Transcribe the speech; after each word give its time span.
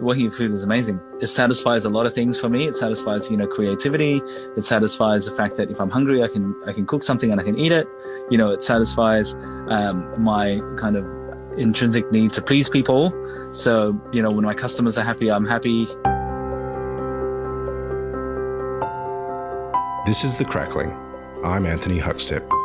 working 0.00 0.26
in 0.26 0.30
food 0.30 0.50
is 0.52 0.64
amazing. 0.64 1.00
It 1.20 1.26
satisfies 1.26 1.84
a 1.84 1.88
lot 1.88 2.06
of 2.06 2.14
things 2.14 2.38
for 2.38 2.48
me. 2.48 2.66
It 2.66 2.76
satisfies, 2.76 3.30
you 3.30 3.36
know, 3.36 3.46
creativity. 3.46 4.20
It 4.56 4.62
satisfies 4.62 5.24
the 5.24 5.30
fact 5.30 5.56
that 5.56 5.70
if 5.70 5.80
I'm 5.80 5.90
hungry, 5.90 6.22
I 6.22 6.28
can 6.28 6.54
I 6.66 6.72
can 6.72 6.86
cook 6.86 7.04
something 7.04 7.30
and 7.30 7.40
I 7.40 7.44
can 7.44 7.58
eat 7.58 7.72
it. 7.72 7.86
You 8.30 8.38
know, 8.38 8.50
it 8.50 8.62
satisfies 8.62 9.34
um, 9.68 10.22
my 10.22 10.60
kind 10.78 10.96
of 10.96 11.04
intrinsic 11.58 12.10
need 12.10 12.32
to 12.32 12.42
please 12.42 12.68
people. 12.68 13.12
So, 13.52 14.00
you 14.12 14.22
know, 14.22 14.30
when 14.30 14.44
my 14.44 14.54
customers 14.54 14.98
are 14.98 15.04
happy, 15.04 15.30
I'm 15.30 15.46
happy. 15.46 15.86
This 20.06 20.24
is 20.24 20.36
The 20.36 20.44
Crackling. 20.44 20.92
I'm 21.44 21.66
Anthony 21.66 22.00
Huckstep. 22.00 22.63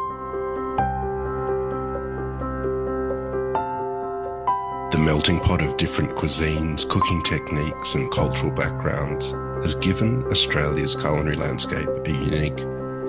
Melting 5.19 5.41
pot 5.41 5.61
of 5.61 5.75
different 5.75 6.11
cuisines, 6.11 6.87
cooking 6.87 7.21
techniques, 7.23 7.93
and 7.93 8.09
cultural 8.09 8.53
backgrounds 8.53 9.31
has 9.61 9.75
given 9.75 10.23
Australia's 10.27 10.95
culinary 10.95 11.35
landscape 11.35 11.89
a 12.05 12.09
unique 12.09 12.57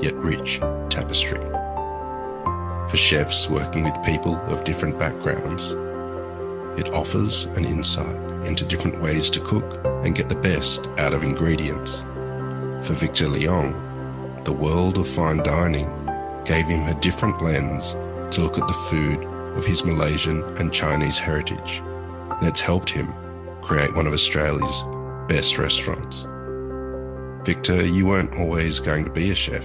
yet 0.02 0.16
rich 0.16 0.59
tapestry. 0.88 1.38
For 2.88 2.96
chefs 2.96 3.48
working 3.48 3.84
with 3.84 4.02
people 4.04 4.34
of 4.48 4.65
different 4.65 4.98
backgrounds, 4.98 5.68
it 6.80 6.92
offers 6.92 7.45
an 7.45 7.65
insight 7.65 8.18
into 8.45 8.65
different 8.65 9.01
ways 9.01 9.30
to 9.30 9.40
cook 9.40 9.80
and 10.02 10.16
get 10.16 10.29
the 10.29 10.34
best 10.34 10.88
out 10.98 11.15
of 11.15 11.23
ingredients. 11.23 12.01
For 12.84 12.95
Victor 12.95 13.29
Liong, 13.29 14.42
the 14.42 14.52
world 14.52 14.98
of 14.98 15.06
fine 15.06 15.45
dining 15.45 15.88
gave 16.45 16.66
him 16.66 16.88
a 16.88 17.01
different 17.01 17.40
lens 17.40 17.92
to 18.34 18.40
look 18.40 18.59
at 18.59 18.66
the 18.66 18.82
food 18.90 19.23
of 19.56 19.65
his 19.65 19.84
Malaysian 19.84 20.42
and 20.59 20.73
Chinese 20.73 21.20
heritage, 21.20 21.80
and 22.40 22.48
it's 22.48 22.60
helped 22.60 22.90
him 22.90 23.12
create 23.60 23.94
one 23.94 24.06
of 24.06 24.12
Australia's 24.12 24.82
best 25.28 25.58
restaurants. 25.58 26.24
Victor, 27.46 27.87
you 27.87 28.06
weren't 28.06 28.34
always 28.34 28.80
going 28.80 29.04
to 29.04 29.10
be 29.10 29.30
a 29.30 29.34
chef. 29.34 29.65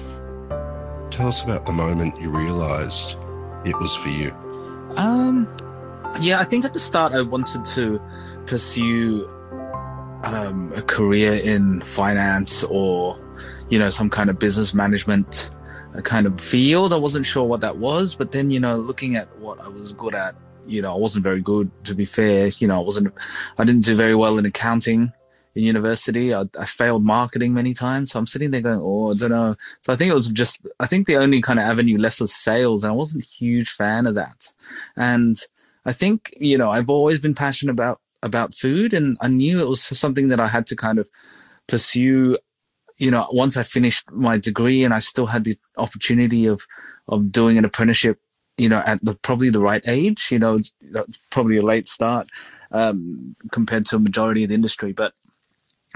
Tell 1.09 1.27
us 1.27 1.41
about 1.41 1.65
the 1.65 1.71
moment 1.71 2.19
you 2.19 2.29
realised 2.29 3.17
it 3.65 3.77
was 3.79 3.95
for 3.95 4.09
you. 4.09 4.31
Um, 4.97 5.47
yeah, 6.19 6.39
I 6.39 6.43
think 6.43 6.65
at 6.65 6.73
the 6.73 6.79
start 6.79 7.13
I 7.13 7.21
wanted 7.21 7.65
to 7.65 8.01
pursue 8.45 9.27
um, 10.23 10.71
a 10.75 10.81
career 10.81 11.33
in 11.35 11.81
finance 11.81 12.63
or, 12.65 13.19
you 13.69 13.79
know, 13.79 13.89
some 13.89 14.09
kind 14.09 14.29
of 14.29 14.39
business 14.39 14.73
management 14.73 15.51
kind 16.03 16.27
of 16.27 16.39
field. 16.39 16.93
I 16.93 16.97
wasn't 16.97 17.25
sure 17.25 17.43
what 17.45 17.61
that 17.61 17.77
was, 17.77 18.15
but 18.15 18.31
then, 18.31 18.51
you 18.51 18.59
know, 18.59 18.77
looking 18.77 19.15
at 19.15 19.37
what 19.39 19.59
I 19.61 19.67
was 19.67 19.93
good 19.93 20.15
at, 20.15 20.35
you 20.65 20.81
know, 20.81 20.93
I 20.93 20.97
wasn't 20.97 21.23
very 21.23 21.41
good, 21.41 21.71
to 21.85 21.95
be 21.95 22.05
fair. 22.05 22.47
You 22.47 22.67
know, 22.67 22.79
I 22.79 22.83
wasn't, 22.83 23.13
I 23.57 23.63
didn't 23.63 23.85
do 23.85 23.95
very 23.95 24.15
well 24.15 24.37
in 24.37 24.45
accounting 24.45 25.11
in 25.55 25.63
university. 25.63 26.33
I, 26.33 26.45
I 26.59 26.65
failed 26.65 27.05
marketing 27.05 27.53
many 27.53 27.73
times. 27.73 28.11
So 28.11 28.19
I'm 28.19 28.27
sitting 28.27 28.51
there 28.51 28.61
going, 28.61 28.79
oh, 28.81 29.11
I 29.11 29.15
don't 29.15 29.31
know. 29.31 29.55
So 29.81 29.93
I 29.93 29.95
think 29.95 30.11
it 30.11 30.15
was 30.15 30.27
just, 30.27 30.65
I 30.79 30.87
think 30.87 31.07
the 31.07 31.17
only 31.17 31.41
kind 31.41 31.59
of 31.59 31.65
avenue 31.65 31.97
left 31.97 32.21
was 32.21 32.33
sales. 32.33 32.83
And 32.83 32.91
I 32.91 32.95
wasn't 32.95 33.23
a 33.23 33.27
huge 33.27 33.69
fan 33.69 34.05
of 34.05 34.15
that. 34.15 34.51
And 34.95 35.39
I 35.85 35.93
think, 35.93 36.33
you 36.37 36.57
know, 36.57 36.71
I've 36.71 36.89
always 36.89 37.19
been 37.19 37.35
passionate 37.35 37.71
about, 37.71 38.01
about 38.23 38.55
food 38.55 38.93
and 38.93 39.17
I 39.21 39.27
knew 39.27 39.61
it 39.61 39.69
was 39.69 39.83
something 39.83 40.29
that 40.29 40.39
I 40.39 40.47
had 40.47 40.67
to 40.67 40.75
kind 40.75 40.99
of 40.99 41.07
pursue 41.67 42.37
you 42.97 43.11
know, 43.11 43.27
once 43.31 43.57
I 43.57 43.63
finished 43.63 44.09
my 44.11 44.37
degree 44.37 44.83
and 44.83 44.93
I 44.93 44.99
still 44.99 45.25
had 45.25 45.43
the 45.43 45.57
opportunity 45.77 46.45
of, 46.45 46.65
of 47.07 47.31
doing 47.31 47.57
an 47.57 47.65
apprenticeship, 47.65 48.19
you 48.57 48.69
know, 48.69 48.81
at 48.85 49.03
the, 49.03 49.13
probably 49.15 49.49
the 49.49 49.59
right 49.59 49.83
age, 49.87 50.29
you 50.31 50.39
know, 50.39 50.59
probably 51.29 51.57
a 51.57 51.61
late 51.63 51.89
start, 51.89 52.27
um, 52.71 53.35
compared 53.51 53.85
to 53.87 53.97
a 53.97 53.99
majority 53.99 54.43
of 54.43 54.49
the 54.49 54.55
industry. 54.55 54.93
But 54.93 55.13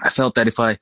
I 0.02 0.10
felt 0.10 0.36
that 0.36 0.48
if 0.48 0.60
I, 0.60 0.78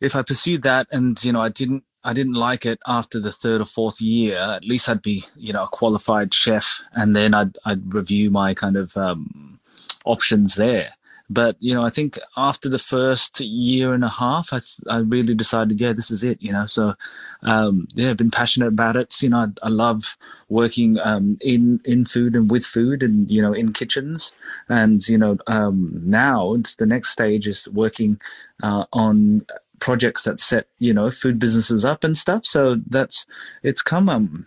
if 0.00 0.14
I 0.14 0.22
pursued 0.22 0.62
that 0.62 0.86
and, 0.90 1.22
you 1.24 1.32
know, 1.32 1.40
I 1.40 1.48
didn't, 1.48 1.84
I 2.02 2.12
didn't 2.12 2.34
like 2.34 2.64
it 2.64 2.78
after 2.86 3.20
the 3.20 3.32
third 3.32 3.60
or 3.60 3.66
fourth 3.66 4.00
year, 4.00 4.38
at 4.38 4.64
least 4.64 4.88
I'd 4.88 5.02
be, 5.02 5.24
you 5.36 5.52
know, 5.52 5.64
a 5.64 5.68
qualified 5.68 6.32
chef 6.32 6.80
and 6.92 7.14
then 7.14 7.34
I'd, 7.34 7.58
I'd 7.64 7.92
review 7.94 8.30
my 8.30 8.54
kind 8.54 8.76
of, 8.76 8.96
um, 8.96 9.60
options 10.04 10.54
there. 10.54 10.94
But 11.32 11.56
you 11.60 11.74
know, 11.74 11.84
I 11.84 11.90
think 11.90 12.18
after 12.36 12.68
the 12.68 12.78
first 12.78 13.40
year 13.40 13.94
and 13.94 14.04
a 14.04 14.08
half, 14.08 14.52
I 14.52 14.60
I 14.88 14.98
really 14.98 15.34
decided, 15.34 15.80
yeah, 15.80 15.92
this 15.92 16.10
is 16.10 16.24
it. 16.24 16.42
You 16.42 16.52
know, 16.52 16.66
so 16.66 16.94
um, 17.42 17.86
yeah, 17.94 18.10
I've 18.10 18.16
been 18.16 18.32
passionate 18.32 18.66
about 18.68 18.96
it. 18.96 19.22
You 19.22 19.28
know, 19.30 19.38
I, 19.38 19.66
I 19.66 19.68
love 19.68 20.16
working 20.48 20.98
um, 20.98 21.38
in 21.40 21.80
in 21.84 22.04
food 22.04 22.34
and 22.34 22.50
with 22.50 22.66
food, 22.66 23.02
and 23.04 23.30
you 23.30 23.40
know, 23.40 23.52
in 23.52 23.72
kitchens. 23.72 24.32
And 24.68 25.06
you 25.08 25.16
know, 25.18 25.38
um, 25.46 26.02
now 26.04 26.54
it's 26.54 26.74
the 26.76 26.86
next 26.86 27.10
stage 27.10 27.46
is 27.46 27.68
working 27.68 28.20
uh, 28.62 28.86
on 28.92 29.46
projects 29.78 30.24
that 30.24 30.40
set 30.40 30.66
you 30.78 30.92
know 30.92 31.10
food 31.10 31.38
businesses 31.38 31.84
up 31.84 32.04
and 32.04 32.18
stuff. 32.18 32.44
So 32.44 32.76
that's 32.88 33.24
it's 33.62 33.82
come 33.82 34.08
um 34.08 34.46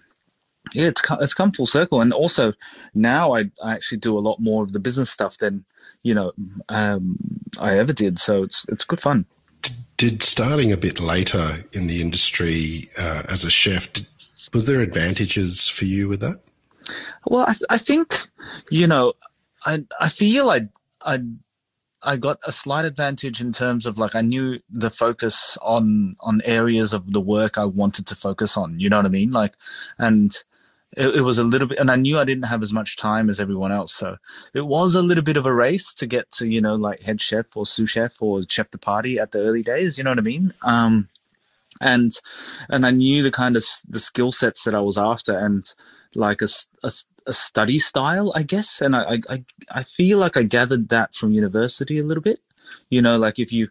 yeah, 0.72 0.88
it's 0.88 1.02
come, 1.02 1.18
it's 1.22 1.34
come 1.34 1.52
full 1.52 1.68
circle, 1.68 2.02
and 2.02 2.14
also 2.14 2.54
now 2.94 3.36
I, 3.36 3.52
I 3.64 3.74
actually 3.74 3.98
do 3.98 4.18
a 4.18 4.22
lot 4.22 4.40
more 4.40 4.64
of 4.64 4.72
the 4.72 4.80
business 4.80 5.10
stuff 5.10 5.38
than 5.38 5.66
you 6.04 6.14
know 6.14 6.32
um, 6.70 7.18
I 7.60 7.78
ever 7.78 7.94
did. 7.94 8.20
So 8.20 8.44
it's 8.44 8.66
it's 8.70 8.86
good 8.86 9.02
fun. 9.02 9.26
Did 9.98 10.24
starting 10.24 10.72
a 10.72 10.78
bit 10.78 11.00
later 11.00 11.64
in 11.74 11.88
the 11.88 12.02
industry 12.02 12.90
uh, 12.98 13.24
as 13.30 13.44
a 13.44 13.50
chef, 13.50 13.92
did, 13.94 14.08
was 14.54 14.66
there 14.66 14.82
advantages 14.82 15.68
for 15.68 15.86
you 15.86 16.08
with 16.08 16.20
that? 16.22 16.42
Well, 17.26 17.44
I, 17.44 17.54
th- 17.54 17.64
I 17.70 17.78
think 17.78 18.28
you 18.72 18.88
know, 18.88 19.14
I 19.66 19.84
I 20.00 20.10
feel 20.10 20.50
I 20.50 20.70
I 21.02 21.20
I 22.02 22.18
got 22.18 22.40
a 22.46 22.52
slight 22.52 22.86
advantage 22.86 23.40
in 23.40 23.54
terms 23.54 23.86
of 23.86 23.98
like 23.98 24.16
I 24.16 24.22
knew 24.22 24.60
the 24.70 24.90
focus 24.90 25.58
on 25.62 26.16
on 26.20 26.42
areas 26.44 26.94
of 26.94 27.12
the 27.14 27.22
work 27.22 27.58
I 27.58 27.66
wanted 27.66 28.08
to 28.08 28.16
focus 28.16 28.58
on. 28.58 28.80
You 28.80 28.90
know 28.90 28.98
what 28.98 29.06
I 29.06 29.10
mean? 29.10 29.32
Like, 29.32 29.54
and 29.98 30.36
it, 30.96 31.16
it, 31.16 31.22
was 31.22 31.38
a 31.38 31.44
little 31.44 31.68
bit, 31.68 31.80
and 31.80 31.90
I 31.90 31.96
knew 31.96 32.20
I 32.20 32.24
didn't 32.24 32.46
have 32.46 32.62
as 32.62 32.74
much 32.74 32.98
time 32.98 33.30
as 33.30 33.40
everyone 33.40 33.72
else. 33.72 33.94
So 33.94 34.18
it 34.54 34.66
was 34.66 34.96
a 34.96 35.02
little 35.02 35.24
bit 35.24 35.38
of 35.38 35.46
a 35.46 35.54
race 35.54 35.94
to 35.96 36.06
get 36.06 36.32
to, 36.34 36.48
you 36.48 36.62
know, 36.62 36.76
like 36.76 37.02
head 37.02 37.22
chef 37.22 37.56
or 37.56 37.66
sous 37.66 37.90
chef 37.90 38.22
or 38.22 38.44
chef 38.48 38.70
de 38.72 38.78
partie 38.78 39.20
at 39.20 39.32
the 39.32 39.40
early 39.40 39.64
days. 39.64 39.98
You 39.98 40.04
know 40.04 40.12
what 40.12 40.20
I 40.20 40.24
mean? 40.24 40.54
Um, 40.62 41.10
and, 41.82 42.12
and 42.70 42.86
I 42.86 42.92
knew 42.92 43.24
the 43.24 43.32
kind 43.32 43.58
of 43.58 43.66
the 43.88 44.00
skill 44.00 44.32
sets 44.32 44.64
that 44.64 44.76
I 44.76 44.82
was 44.82 44.98
after 44.98 45.38
and 45.38 45.66
like 46.16 46.42
a, 46.42 46.48
a, 46.84 46.92
a 47.26 47.34
study 47.34 47.80
style, 47.80 48.32
I 48.36 48.44
guess. 48.44 48.80
And 48.80 48.96
I, 48.96 49.20
I, 49.30 49.44
I 49.72 49.84
feel 49.84 50.20
like 50.20 50.38
I 50.38 50.44
gathered 50.44 50.90
that 50.90 51.16
from 51.16 51.32
university 51.32 51.98
a 51.98 52.04
little 52.04 52.24
bit, 52.24 52.40
you 52.90 53.02
know, 53.02 53.18
like 53.18 53.40
if 53.40 53.52
you, 53.52 53.70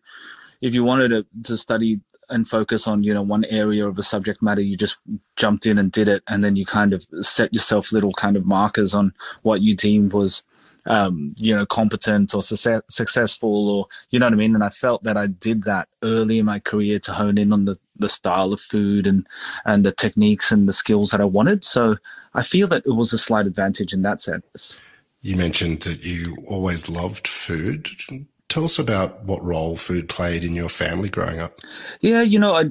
if 0.61 0.75
you 0.75 0.83
wanted 0.85 1.09
to, 1.09 1.27
to 1.45 1.57
study 1.57 2.01
and 2.29 2.49
focus 2.49 2.87
on 2.87 3.03
you 3.03 3.13
know 3.13 3.23
one 3.23 3.45
area 3.47 3.87
of 3.87 3.99
a 3.99 4.03
subject 4.03 4.43
matter 4.43 4.61
you 4.61 4.77
just 4.77 4.99
jumped 5.37 5.67
in 5.67 5.79
and 5.79 5.93
did 5.93 6.09
it. 6.09 6.23
And 6.29 6.43
then 6.43 6.57
you 6.57 6.65
kind 6.65 6.93
of 6.93 7.07
set 7.21 7.53
yourself 7.53 7.93
little 7.93 8.13
kind 8.13 8.37
of 8.37 8.47
markers 8.47 8.95
on 8.95 9.13
what 9.43 9.61
you 9.61 9.75
deemed 9.75 10.13
was 10.13 10.43
um, 10.87 11.35
you 11.39 11.55
know 11.55 11.67
competent 11.67 12.35
or 12.35 12.43
su- 12.43 12.83
successful 12.89 13.71
or 13.71 13.87
you 14.11 14.19
know 14.19 14.27
what 14.27 14.33
i 14.33 14.37
mean? 14.37 14.55
And 14.55 14.65
i 14.65 14.71
felt 14.71 15.05
that 15.05 15.17
i 15.17 15.27
did 15.27 15.63
that 15.65 15.89
early 16.03 16.39
in 16.39 16.47
my 16.47 16.59
career 16.59 16.99
to 17.01 17.13
hone 17.13 17.39
in 17.39 17.53
on 17.53 17.65
the 17.67 17.79
the 17.97 18.09
style 18.09 18.53
of 18.53 18.61
food 18.61 19.07
and 19.07 19.27
and 19.65 19.85
the 19.85 19.93
techniques 19.93 20.51
and 20.51 20.69
the 20.69 20.73
skills 20.73 21.11
that 21.11 21.21
i 21.21 21.25
wanted. 21.25 21.65
So 21.65 21.97
i 22.35 22.43
feel 22.43 22.67
that 22.69 22.85
it 22.87 22.93
was 22.93 23.13
a 23.13 23.19
slight 23.19 23.47
advantage 23.47 23.93
in 23.93 24.03
that 24.03 24.21
sense. 24.21 24.81
You 25.21 25.37
mentioned 25.37 25.83
that 25.83 26.05
you 26.05 26.37
always 26.49 26.89
loved 26.89 27.29
food 27.29 27.89
Tell 28.53 28.65
us 28.65 28.79
about 28.79 29.25
what 29.25 29.43
role 29.43 29.77
food 29.77 30.11
played 30.11 30.45
in 30.45 30.55
your 30.55 30.69
family 30.69 31.09
growing 31.09 31.39
up. 31.39 31.61
Yeah, 32.03 32.21
you 32.21 32.39
know, 32.39 32.55
I 32.55 32.65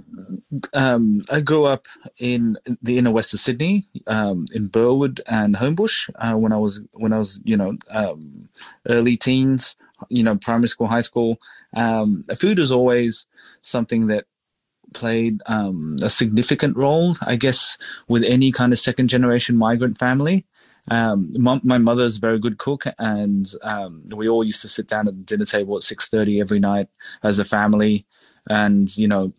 um, 0.75 1.23
I 1.31 1.39
grew 1.41 1.65
up 1.65 1.87
in 2.19 2.55
the 2.83 2.99
inner 2.99 3.09
west 3.09 3.33
of 3.33 3.39
Sydney, 3.39 3.87
um, 4.05 4.45
in 4.53 4.67
Burwood 4.67 5.21
and 5.25 5.55
Homebush. 5.55 6.11
Uh, 6.19 6.37
when 6.37 6.53
I 6.53 6.57
was 6.57 6.81
when 6.93 7.13
I 7.13 7.17
was 7.17 7.39
you 7.43 7.57
know 7.57 7.77
um, 7.89 8.47
early 8.89 9.17
teens, 9.17 9.75
you 10.07 10.21
know, 10.21 10.35
primary 10.35 10.69
school, 10.69 10.85
high 10.85 11.01
school. 11.01 11.39
Um, 11.75 12.25
food 12.37 12.59
was 12.59 12.71
always 12.71 13.25
something 13.63 14.05
that 14.05 14.25
played 14.93 15.41
um, 15.47 15.95
a 16.03 16.11
significant 16.11 16.77
role, 16.77 17.15
I 17.21 17.37
guess, 17.37 17.79
with 18.07 18.23
any 18.23 18.51
kind 18.51 18.71
of 18.71 18.77
second 18.77 19.07
generation 19.07 19.57
migrant 19.57 19.97
family. 19.97 20.45
Um, 20.89 21.31
my, 21.37 21.77
mother's 21.77 22.17
a 22.17 22.21
very 22.21 22.39
good 22.39 22.57
cook, 22.57 22.85
and 22.97 23.49
um, 23.61 24.03
we 24.15 24.27
all 24.27 24.43
used 24.43 24.61
to 24.63 24.69
sit 24.69 24.87
down 24.87 25.07
at 25.07 25.15
the 25.15 25.23
dinner 25.23 25.45
table 25.45 25.77
at 25.77 25.83
six 25.83 26.09
thirty 26.09 26.41
every 26.41 26.59
night 26.59 26.87
as 27.23 27.39
a 27.39 27.45
family, 27.45 28.05
and 28.49 28.95
you 28.97 29.07
know, 29.07 29.33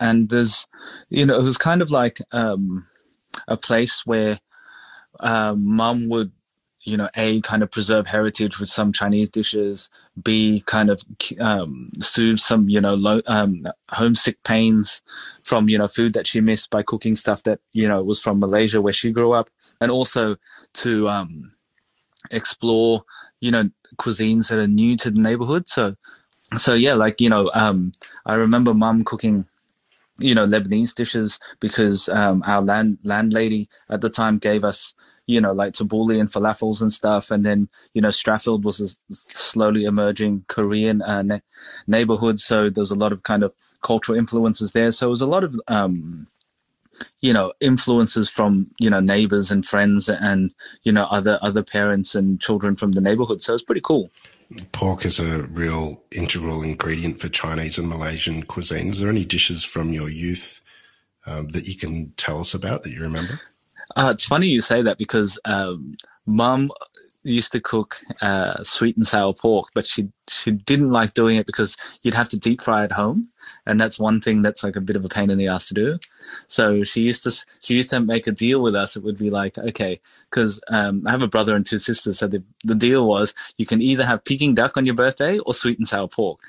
and 0.00 0.28
there's, 0.28 0.66
you 1.08 1.24
know, 1.24 1.36
it 1.38 1.42
was 1.42 1.58
kind 1.58 1.82
of 1.82 1.90
like 1.90 2.20
um, 2.32 2.86
a 3.48 3.56
place 3.56 4.04
where 4.04 4.40
uh, 5.20 5.54
mum 5.56 6.08
would 6.08 6.32
you 6.84 6.98
know, 6.98 7.08
A, 7.16 7.40
kind 7.40 7.62
of 7.62 7.70
preserve 7.70 8.06
heritage 8.06 8.60
with 8.60 8.68
some 8.68 8.92
Chinese 8.92 9.30
dishes, 9.30 9.90
B, 10.22 10.62
kind 10.66 10.90
of 10.90 11.02
um, 11.40 11.90
soothe 12.00 12.38
some, 12.38 12.68
you 12.68 12.80
know, 12.80 12.94
low, 12.94 13.22
um, 13.26 13.66
homesick 13.88 14.42
pains 14.42 15.00
from, 15.44 15.68
you 15.70 15.78
know, 15.78 15.88
food 15.88 16.12
that 16.12 16.26
she 16.26 16.40
missed 16.42 16.70
by 16.70 16.82
cooking 16.82 17.14
stuff 17.14 17.42
that, 17.44 17.60
you 17.72 17.88
know, 17.88 18.02
was 18.02 18.20
from 18.20 18.38
Malaysia 18.38 18.82
where 18.82 18.92
she 18.92 19.10
grew 19.10 19.32
up. 19.32 19.48
And 19.80 19.90
also 19.90 20.36
to 20.74 21.08
um, 21.08 21.52
explore, 22.30 23.04
you 23.40 23.50
know, 23.50 23.70
cuisines 23.96 24.48
that 24.48 24.58
are 24.58 24.66
new 24.66 24.96
to 24.98 25.10
the 25.10 25.20
neighborhood. 25.20 25.68
So, 25.68 25.96
so 26.58 26.74
yeah, 26.74 26.94
like, 26.94 27.20
you 27.20 27.30
know, 27.30 27.50
um, 27.54 27.92
I 28.26 28.34
remember 28.34 28.74
mum 28.74 29.04
cooking, 29.04 29.46
you 30.18 30.34
know, 30.34 30.46
Lebanese 30.46 30.94
dishes 30.94 31.40
because, 31.60 32.10
um, 32.10 32.42
our 32.46 32.60
land, 32.60 32.98
landlady 33.02 33.70
at 33.88 34.02
the 34.02 34.10
time 34.10 34.36
gave 34.36 34.64
us, 34.64 34.94
you 35.26 35.40
know, 35.40 35.52
like 35.52 35.72
tabbouleh 35.72 36.20
and 36.20 36.30
falafels 36.30 36.80
and 36.80 36.92
stuff. 36.92 37.30
And 37.30 37.44
then, 37.44 37.68
you 37.94 38.02
know, 38.02 38.08
Strathfield 38.08 38.62
was 38.62 38.80
a 38.80 39.14
slowly 39.14 39.84
emerging 39.84 40.44
Korean 40.48 41.02
uh, 41.02 41.22
ne- 41.22 41.42
neighborhood. 41.86 42.40
So 42.40 42.70
there 42.70 42.82
was 42.82 42.90
a 42.90 42.96
lot 42.96 43.12
of 43.12 43.22
kind 43.22 43.42
of 43.42 43.52
cultural 43.82 44.18
influences 44.18 44.72
there. 44.72 44.92
So 44.92 45.06
it 45.06 45.10
was 45.10 45.22
a 45.22 45.26
lot 45.26 45.44
of, 45.44 45.60
um, 45.68 46.28
you 47.20 47.32
know 47.32 47.52
influences 47.60 48.30
from 48.30 48.70
you 48.78 48.88
know 48.88 49.00
neighbors 49.00 49.50
and 49.50 49.66
friends 49.66 50.08
and 50.08 50.54
you 50.82 50.92
know 50.92 51.04
other 51.04 51.38
other 51.42 51.62
parents 51.62 52.14
and 52.14 52.40
children 52.40 52.76
from 52.76 52.92
the 52.92 53.00
neighborhood 53.00 53.42
so 53.42 53.54
it's 53.54 53.62
pretty 53.62 53.80
cool 53.80 54.10
pork 54.72 55.04
is 55.04 55.18
a 55.18 55.42
real 55.44 56.02
integral 56.12 56.62
ingredient 56.62 57.20
for 57.20 57.28
chinese 57.28 57.78
and 57.78 57.88
malaysian 57.88 58.42
cuisine 58.44 58.90
is 58.90 59.00
there 59.00 59.10
any 59.10 59.24
dishes 59.24 59.64
from 59.64 59.92
your 59.92 60.08
youth 60.08 60.60
um, 61.26 61.48
that 61.48 61.66
you 61.66 61.76
can 61.76 62.12
tell 62.16 62.40
us 62.40 62.54
about 62.54 62.82
that 62.82 62.92
you 62.92 63.00
remember 63.00 63.40
uh, 63.96 64.10
it's 64.12 64.24
funny 64.24 64.48
you 64.48 64.60
say 64.60 64.82
that 64.82 64.98
because 64.98 65.38
um, 65.44 65.96
mum 66.26 66.70
used 67.24 67.52
to 67.52 67.60
cook 67.60 68.02
uh, 68.20 68.62
sweet 68.62 68.96
and 68.96 69.06
sour 69.06 69.32
pork, 69.32 69.68
but 69.74 69.86
she 69.86 70.10
she 70.28 70.50
didn't 70.50 70.90
like 70.90 71.14
doing 71.14 71.36
it 71.36 71.46
because 71.46 71.76
you'd 72.02 72.14
have 72.14 72.28
to 72.28 72.38
deep 72.38 72.60
fry 72.60 72.84
at 72.84 72.92
home, 72.92 73.28
and 73.66 73.80
that's 73.80 73.98
one 73.98 74.20
thing 74.20 74.42
that's 74.42 74.62
like 74.62 74.76
a 74.76 74.80
bit 74.80 74.96
of 74.96 75.04
a 75.04 75.08
pain 75.08 75.30
in 75.30 75.38
the 75.38 75.48
ass 75.48 75.68
to 75.68 75.74
do. 75.74 75.98
So 76.48 76.84
she 76.84 77.00
used 77.00 77.24
to 77.24 77.32
she 77.60 77.74
used 77.74 77.90
to 77.90 78.00
make 78.00 78.26
a 78.26 78.32
deal 78.32 78.60
with 78.62 78.74
us. 78.74 78.96
It 78.96 79.02
would 79.02 79.18
be 79.18 79.30
like, 79.30 79.56
okay, 79.58 80.00
because 80.30 80.60
um, 80.68 81.02
I 81.06 81.10
have 81.10 81.22
a 81.22 81.26
brother 81.26 81.56
and 81.56 81.64
two 81.66 81.78
sisters, 81.78 82.18
so 82.18 82.28
the 82.28 82.42
the 82.62 82.74
deal 82.74 83.06
was 83.06 83.34
you 83.56 83.66
can 83.66 83.80
either 83.80 84.04
have 84.04 84.24
Peking 84.24 84.54
duck 84.54 84.76
on 84.76 84.86
your 84.86 84.94
birthday 84.94 85.38
or 85.38 85.54
sweet 85.54 85.78
and 85.78 85.88
sour 85.88 86.08
pork. 86.08 86.40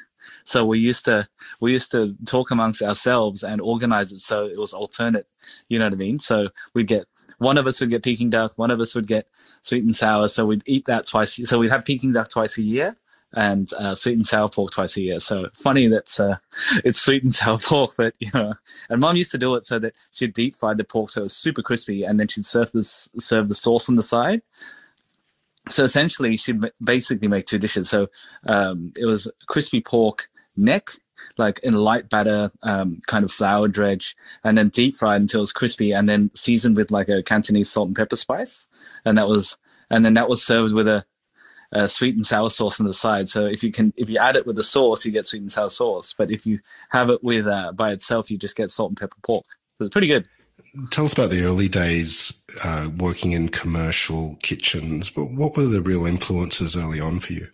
So 0.44 0.66
we 0.66 0.80
used 0.80 1.06
to 1.06 1.28
we 1.62 1.72
used 1.72 1.92
to 1.92 2.16
talk 2.26 2.52
amongst 2.52 2.82
ourselves 2.82 3.44
and 3.44 3.62
organize 3.62 4.12
it 4.12 4.20
so 4.20 4.46
it 4.46 4.58
was 4.58 4.74
alternate. 4.74 5.28
You 5.70 5.80
know 5.80 5.86
what 5.86 5.94
I 5.94 5.98
mean? 5.98 6.20
So 6.20 6.50
we'd 6.74 6.88
get 6.88 7.08
one 7.38 7.58
of 7.58 7.68
us 7.68 7.80
would 7.80 7.90
get 7.90 8.04
Peking 8.04 8.30
duck, 8.30 8.54
one 8.58 8.72
of 8.72 8.80
us 8.80 8.96
would 8.96 9.08
get 9.08 9.28
sweet 9.62 9.84
and 9.84 9.96
sour. 9.96 10.28
So 10.28 10.46
we'd 10.46 10.64
eat 10.66 10.86
that 10.86 11.06
twice. 11.06 11.40
So 11.48 11.60
we'd 11.60 11.72
have 11.72 11.86
Peking 11.86 12.14
duck 12.14 12.30
twice 12.30 12.58
a 12.58 12.64
year 12.64 12.98
and 13.36 13.72
uh, 13.74 13.94
sweet 13.94 14.16
and 14.16 14.26
sour 14.26 14.50
pork 14.50 14.72
twice 14.72 14.98
a 14.98 15.02
year. 15.02 15.20
So 15.20 15.50
funny 15.54 15.88
that 15.88 16.20
uh, 16.20 16.38
it's 16.86 17.00
sweet 17.00 17.24
and 17.24 17.34
sour 17.34 17.60
pork, 17.60 17.92
but 17.98 18.16
you 18.20 18.32
know. 18.34 18.54
And 18.90 19.02
mom 19.02 19.18
used 19.18 19.32
to 19.32 19.38
do 19.38 19.56
it 19.56 19.66
so 19.66 19.78
that 19.80 19.94
she'd 20.12 20.34
deep 20.34 20.56
fry 20.56 20.74
the 20.74 20.84
pork 20.84 21.10
so 21.10 21.22
it 21.22 21.24
was 21.24 21.36
super 21.36 21.62
crispy, 21.62 22.04
and 22.04 22.20
then 22.20 22.28
she'd 22.28 22.46
serve 22.46 22.72
this 22.72 23.10
serve 23.20 23.50
the 23.50 23.56
sauce 23.56 23.90
on 23.90 23.96
the 23.96 24.04
side. 24.04 24.42
So 25.70 25.84
essentially, 25.84 26.38
she'd 26.38 26.62
basically 26.84 27.28
make 27.28 27.46
two 27.46 27.58
dishes. 27.58 27.90
So 27.90 28.08
um, 28.46 28.94
it 28.98 29.06
was 29.06 29.30
crispy 29.48 29.82
pork 29.82 30.30
neck 30.56 30.92
like 31.38 31.60
in 31.60 31.74
light 31.74 32.10
batter, 32.10 32.52
um, 32.64 33.02
kind 33.08 33.24
of 33.24 33.32
flour 33.32 33.68
dredge, 33.68 34.16
and 34.44 34.58
then 34.58 34.70
deep 34.70 34.96
fried 34.96 35.22
until 35.22 35.42
it's 35.42 35.52
crispy, 35.52 35.92
and 35.92 36.08
then 36.08 36.32
seasoned 36.34 36.76
with 36.76 36.92
like 36.92 37.10
a 37.10 37.24
Cantonese 37.24 37.70
salt 37.70 37.88
and 37.88 37.96
pepper 37.96 38.16
spice, 38.16 38.68
and 39.06 39.18
that 39.18 39.28
was, 39.28 39.58
and 39.90 40.04
then 40.06 40.14
that 40.16 40.30
was 40.30 40.44
served 40.44 40.74
with 40.74 40.88
a, 40.88 41.06
a 41.72 41.88
sweet 41.88 42.16
and 42.16 42.26
sour 42.26 42.50
sauce 42.50 42.80
on 42.80 42.86
the 42.86 42.94
side. 42.94 43.28
So 43.28 43.46
if 43.46 43.64
you 43.64 43.72
can, 43.72 43.94
if 43.98 44.10
you 44.10 44.18
add 44.18 44.36
it 44.36 44.46
with 44.46 44.56
the 44.56 44.64
sauce, 44.64 45.06
you 45.06 45.12
get 45.12 45.26
sweet 45.26 45.42
and 45.42 45.52
sour 45.52 45.70
sauce. 45.70 46.14
But 46.18 46.32
if 46.32 46.46
you 46.46 46.60
have 46.90 47.10
it 47.10 47.24
with 47.24 47.48
uh, 47.48 47.72
by 47.74 47.92
itself, 47.92 48.32
you 48.32 48.38
just 48.38 48.56
get 48.56 48.70
salt 48.70 48.92
and 48.92 48.98
pepper 48.98 49.18
pork. 49.24 49.46
So 49.78 49.86
it's 49.86 49.94
pretty 49.94 50.08
good. 50.08 50.28
Tell 50.92 51.06
us 51.06 51.14
about 51.14 51.30
the 51.30 51.44
early 51.44 51.70
days 51.70 52.42
uh, 52.64 52.90
working 52.98 53.32
in 53.32 53.50
commercial 53.50 54.38
kitchens. 54.44 55.10
But 55.10 55.32
what 55.32 55.56
were 55.56 55.66
the 55.66 55.82
real 55.82 56.06
influences 56.06 56.76
early 56.76 57.00
on 57.00 57.20
for 57.20 57.34
you? 57.34 57.48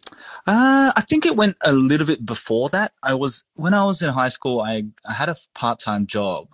Uh, 0.47 0.91
I 0.95 1.01
think 1.01 1.25
it 1.25 1.35
went 1.35 1.57
a 1.61 1.71
little 1.71 2.07
bit 2.07 2.25
before 2.25 2.69
that. 2.69 2.93
I 3.03 3.13
was 3.13 3.43
when 3.55 3.73
I 3.73 3.85
was 3.85 4.01
in 4.01 4.09
high 4.09 4.29
school. 4.29 4.61
I, 4.61 4.85
I 5.05 5.13
had 5.13 5.29
a 5.29 5.35
part 5.53 5.79
time 5.79 6.07
job 6.07 6.47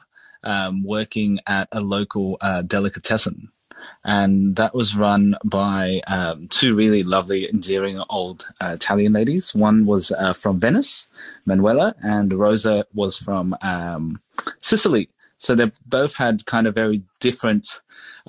um, 0.44 0.84
working 0.84 1.40
at 1.48 1.69
a 1.72 1.80
local 1.80 2.38
uh, 2.42 2.64
delicatessen, 2.64 3.50
and 4.04 4.56
that 4.58 4.75
was 4.75 4.96
run 4.96 5.36
by 5.46 6.02
um, 6.08 6.48
two 6.50 6.75
really 6.75 7.04
lovely, 7.04 7.50
endearing 7.50 8.02
old 8.10 8.46
uh, 8.60 8.72
Italian 8.75 9.13
ladies. 9.13 9.56
One 9.56 9.86
was 9.86 10.12
uh, 10.12 10.34
from 10.34 10.60
Venice, 10.60 11.08
Manuela, 11.46 11.96
and 12.04 12.34
Rosa 12.34 12.86
was 12.94 13.18
from 13.18 13.56
um, 13.62 14.20
Sicily. 14.60 15.10
So 15.38 15.56
they 15.56 15.72
both 15.86 16.16
had 16.16 16.45
kind 16.45 16.68
of 16.68 16.75
very 16.75 17.04
different 17.19 17.80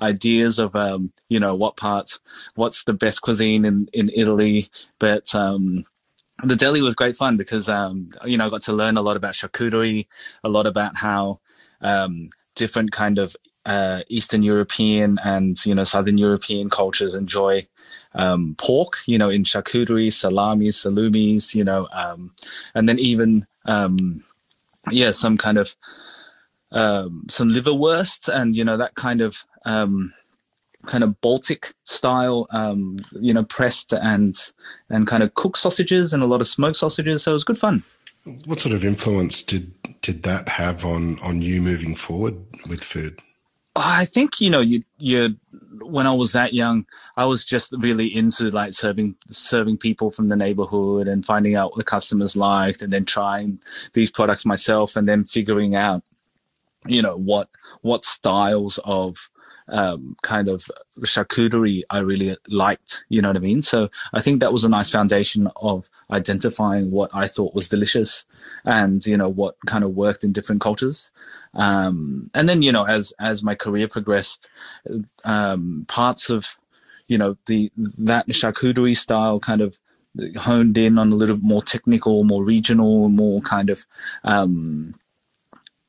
ideas 0.01 0.59
of, 0.59 0.75
um, 0.75 1.11
you 1.27 1.39
know, 1.39 1.55
what 1.55 1.75
part, 1.75 2.19
what's 2.55 2.83
the 2.83 2.93
best 2.93 3.21
cuisine 3.21 3.65
in, 3.65 3.89
in 3.93 4.09
Italy. 4.13 4.69
But 4.99 5.33
um, 5.33 5.85
the 6.43 6.55
deli 6.55 6.81
was 6.81 6.95
great 6.95 7.15
fun 7.15 7.35
because, 7.35 7.67
um, 7.67 8.09
you 8.25 8.37
know, 8.37 8.45
I 8.45 8.49
got 8.49 8.61
to 8.63 8.73
learn 8.73 8.97
a 8.97 9.01
lot 9.01 9.17
about 9.17 9.33
charcuterie, 9.33 10.07
a 10.43 10.49
lot 10.49 10.65
about 10.65 10.95
how 10.95 11.39
um, 11.81 12.29
different 12.55 12.91
kind 12.91 13.17
of 13.17 13.35
uh, 13.65 14.01
Eastern 14.07 14.43
European 14.43 15.19
and, 15.23 15.63
you 15.65 15.75
know, 15.75 15.83
Southern 15.83 16.17
European 16.17 16.69
cultures 16.69 17.13
enjoy 17.13 17.67
um, 18.13 18.55
pork, 18.57 18.99
you 19.05 19.17
know, 19.17 19.29
in 19.29 19.43
charcuterie, 19.43 20.11
salamis, 20.13 20.83
salumis, 20.83 21.53
you 21.53 21.63
know, 21.63 21.87
um, 21.91 22.33
and 22.73 22.87
then 22.87 22.99
even, 22.99 23.45
um, 23.65 24.23
yeah, 24.89 25.11
some 25.11 25.37
kind 25.37 25.57
of 25.57 25.75
um, 26.71 27.25
some 27.29 27.49
liverwurst 27.49 28.33
and 28.33 28.55
you 28.55 28.63
know 28.63 28.77
that 28.77 28.95
kind 28.95 29.21
of 29.21 29.43
um, 29.65 30.13
kind 30.85 31.03
of 31.03 31.19
Baltic 31.21 31.73
style, 31.83 32.47
um, 32.51 32.97
you 33.11 33.33
know, 33.33 33.43
pressed 33.43 33.93
and 33.93 34.35
and 34.89 35.07
kind 35.07 35.23
of 35.23 35.33
cooked 35.35 35.57
sausages 35.57 36.13
and 36.13 36.23
a 36.23 36.25
lot 36.25 36.41
of 36.41 36.47
smoked 36.47 36.77
sausages. 36.77 37.23
So 37.23 37.31
it 37.31 37.33
was 37.33 37.43
good 37.43 37.57
fun. 37.57 37.83
What 38.45 38.59
sort 38.59 38.75
of 38.75 38.85
influence 38.85 39.43
did 39.43 39.71
did 40.01 40.23
that 40.23 40.47
have 40.47 40.85
on 40.85 41.19
on 41.19 41.41
you 41.41 41.61
moving 41.61 41.95
forward 41.95 42.35
with 42.67 42.83
food? 42.83 43.21
I 43.75 44.05
think 44.05 44.41
you 44.41 44.49
know 44.49 44.59
you 44.59 44.83
you 44.97 45.35
when 45.81 46.07
I 46.07 46.11
was 46.11 46.33
that 46.33 46.53
young, 46.53 46.85
I 47.17 47.25
was 47.25 47.45
just 47.45 47.71
really 47.77 48.13
into 48.13 48.51
like 48.51 48.73
serving 48.73 49.15
serving 49.29 49.77
people 49.77 50.11
from 50.11 50.29
the 50.29 50.35
neighborhood 50.35 51.07
and 51.07 51.25
finding 51.25 51.55
out 51.55 51.71
what 51.71 51.77
the 51.77 51.83
customers 51.83 52.35
liked, 52.35 52.81
and 52.81 52.91
then 52.91 53.05
trying 53.05 53.59
these 53.93 54.11
products 54.11 54.45
myself, 54.45 54.95
and 54.95 55.07
then 55.07 55.23
figuring 55.23 55.75
out 55.75 56.03
you 56.85 57.01
know 57.01 57.15
what 57.15 57.49
what 57.81 58.03
styles 58.03 58.79
of 58.85 59.29
um, 59.71 60.15
kind 60.23 60.47
of 60.47 60.69
charcuterie 61.01 61.83
I 61.89 61.99
really 61.99 62.35
liked. 62.47 63.03
You 63.09 63.21
know 63.21 63.29
what 63.29 63.37
I 63.37 63.41
mean? 63.41 63.61
So 63.61 63.89
I 64.13 64.21
think 64.21 64.39
that 64.39 64.53
was 64.53 64.63
a 64.63 64.69
nice 64.69 64.89
foundation 64.89 65.49
of 65.57 65.89
identifying 66.11 66.91
what 66.91 67.11
I 67.13 67.27
thought 67.27 67.53
was 67.53 67.69
delicious 67.69 68.25
and 68.65 69.05
you 69.05 69.17
know 69.17 69.29
what 69.29 69.55
kind 69.67 69.83
of 69.83 69.91
worked 69.95 70.23
in 70.23 70.31
different 70.31 70.61
cultures. 70.61 71.11
Um, 71.53 72.29
and 72.33 72.47
then 72.47 72.61
you 72.61 72.71
know 72.71 72.85
as 72.85 73.13
as 73.19 73.43
my 73.43 73.55
career 73.55 73.87
progressed, 73.87 74.47
um, 75.23 75.85
parts 75.87 76.29
of 76.29 76.57
you 77.07 77.17
know 77.17 77.37
the 77.45 77.71
that 77.77 78.27
charcuterie 78.27 78.97
style 78.97 79.39
kind 79.39 79.61
of 79.61 79.77
honed 80.37 80.77
in 80.77 80.97
on 80.97 81.11
a 81.11 81.15
little 81.15 81.37
more 81.37 81.61
technical, 81.61 82.23
more 82.23 82.43
regional, 82.43 83.09
more 83.09 83.41
kind 83.41 83.69
of 83.69 83.85
um, 84.23 84.95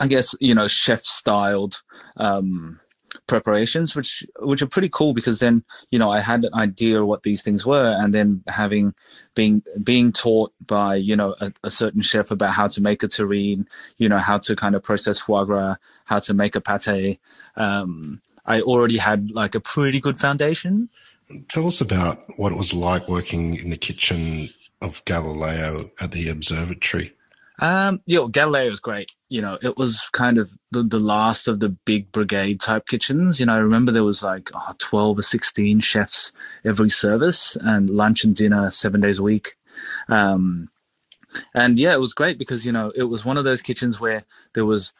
I 0.00 0.08
guess 0.08 0.34
you 0.40 0.54
know 0.54 0.66
chef 0.66 1.04
styled 1.04 1.82
um, 2.16 2.80
preparations, 3.26 3.94
which 3.94 4.26
which 4.40 4.62
are 4.62 4.66
pretty 4.66 4.88
cool 4.88 5.12
because 5.12 5.40
then 5.40 5.62
you 5.90 5.98
know 5.98 6.10
I 6.10 6.20
had 6.20 6.44
an 6.44 6.54
idea 6.54 7.04
what 7.04 7.22
these 7.22 7.42
things 7.42 7.66
were, 7.66 7.96
and 8.00 8.14
then 8.14 8.42
having 8.48 8.94
being 9.34 9.62
being 9.82 10.10
taught 10.10 10.52
by 10.66 10.96
you 10.96 11.14
know 11.14 11.34
a, 11.40 11.52
a 11.64 11.70
certain 11.70 12.02
chef 12.02 12.30
about 12.30 12.54
how 12.54 12.66
to 12.68 12.80
make 12.80 13.02
a 13.02 13.08
terrine, 13.08 13.66
you 13.98 14.08
know 14.08 14.18
how 14.18 14.38
to 14.38 14.56
kind 14.56 14.74
of 14.74 14.82
process 14.82 15.20
foie 15.20 15.44
gras, 15.44 15.76
how 16.06 16.18
to 16.18 16.34
make 16.34 16.56
a 16.56 16.60
pate. 16.60 17.20
Um, 17.56 18.22
I 18.46 18.62
already 18.62 18.96
had 18.96 19.30
like 19.30 19.54
a 19.54 19.60
pretty 19.60 20.00
good 20.00 20.18
foundation. 20.18 20.88
Tell 21.48 21.66
us 21.66 21.80
about 21.80 22.38
what 22.38 22.52
it 22.52 22.56
was 22.56 22.74
like 22.74 23.06
working 23.06 23.54
in 23.54 23.70
the 23.70 23.76
kitchen 23.76 24.48
of 24.80 25.04
Galileo 25.04 25.90
at 26.00 26.12
the 26.12 26.28
observatory. 26.28 27.12
Um, 27.60 28.00
yo, 28.06 28.28
Galileo 28.28 28.70
was 28.70 28.80
great. 28.80 29.12
You 29.28 29.42
know, 29.42 29.58
it 29.62 29.76
was 29.76 30.08
kind 30.12 30.38
of 30.38 30.50
the, 30.72 30.82
the 30.82 30.98
last 30.98 31.46
of 31.46 31.60
the 31.60 31.68
big 31.68 32.10
brigade 32.10 32.60
type 32.60 32.86
kitchens. 32.86 33.38
You 33.38 33.46
know, 33.46 33.54
I 33.54 33.58
remember 33.58 33.92
there 33.92 34.02
was 34.02 34.22
like 34.22 34.50
oh, 34.54 34.74
12 34.78 35.18
or 35.18 35.22
16 35.22 35.80
chefs 35.80 36.32
every 36.64 36.88
service 36.88 37.56
and 37.60 37.90
lunch 37.90 38.24
and 38.24 38.34
dinner 38.34 38.70
seven 38.70 39.00
days 39.02 39.18
a 39.18 39.22
week. 39.22 39.56
Um, 40.08 40.70
and 41.54 41.78
yeah, 41.78 41.92
it 41.92 42.00
was 42.00 42.14
great 42.14 42.38
because, 42.38 42.64
you 42.64 42.72
know, 42.72 42.92
it 42.96 43.04
was 43.04 43.24
one 43.24 43.36
of 43.36 43.44
those 43.44 43.62
kitchens 43.62 44.00
where 44.00 44.24
there 44.54 44.64
was 44.64 44.94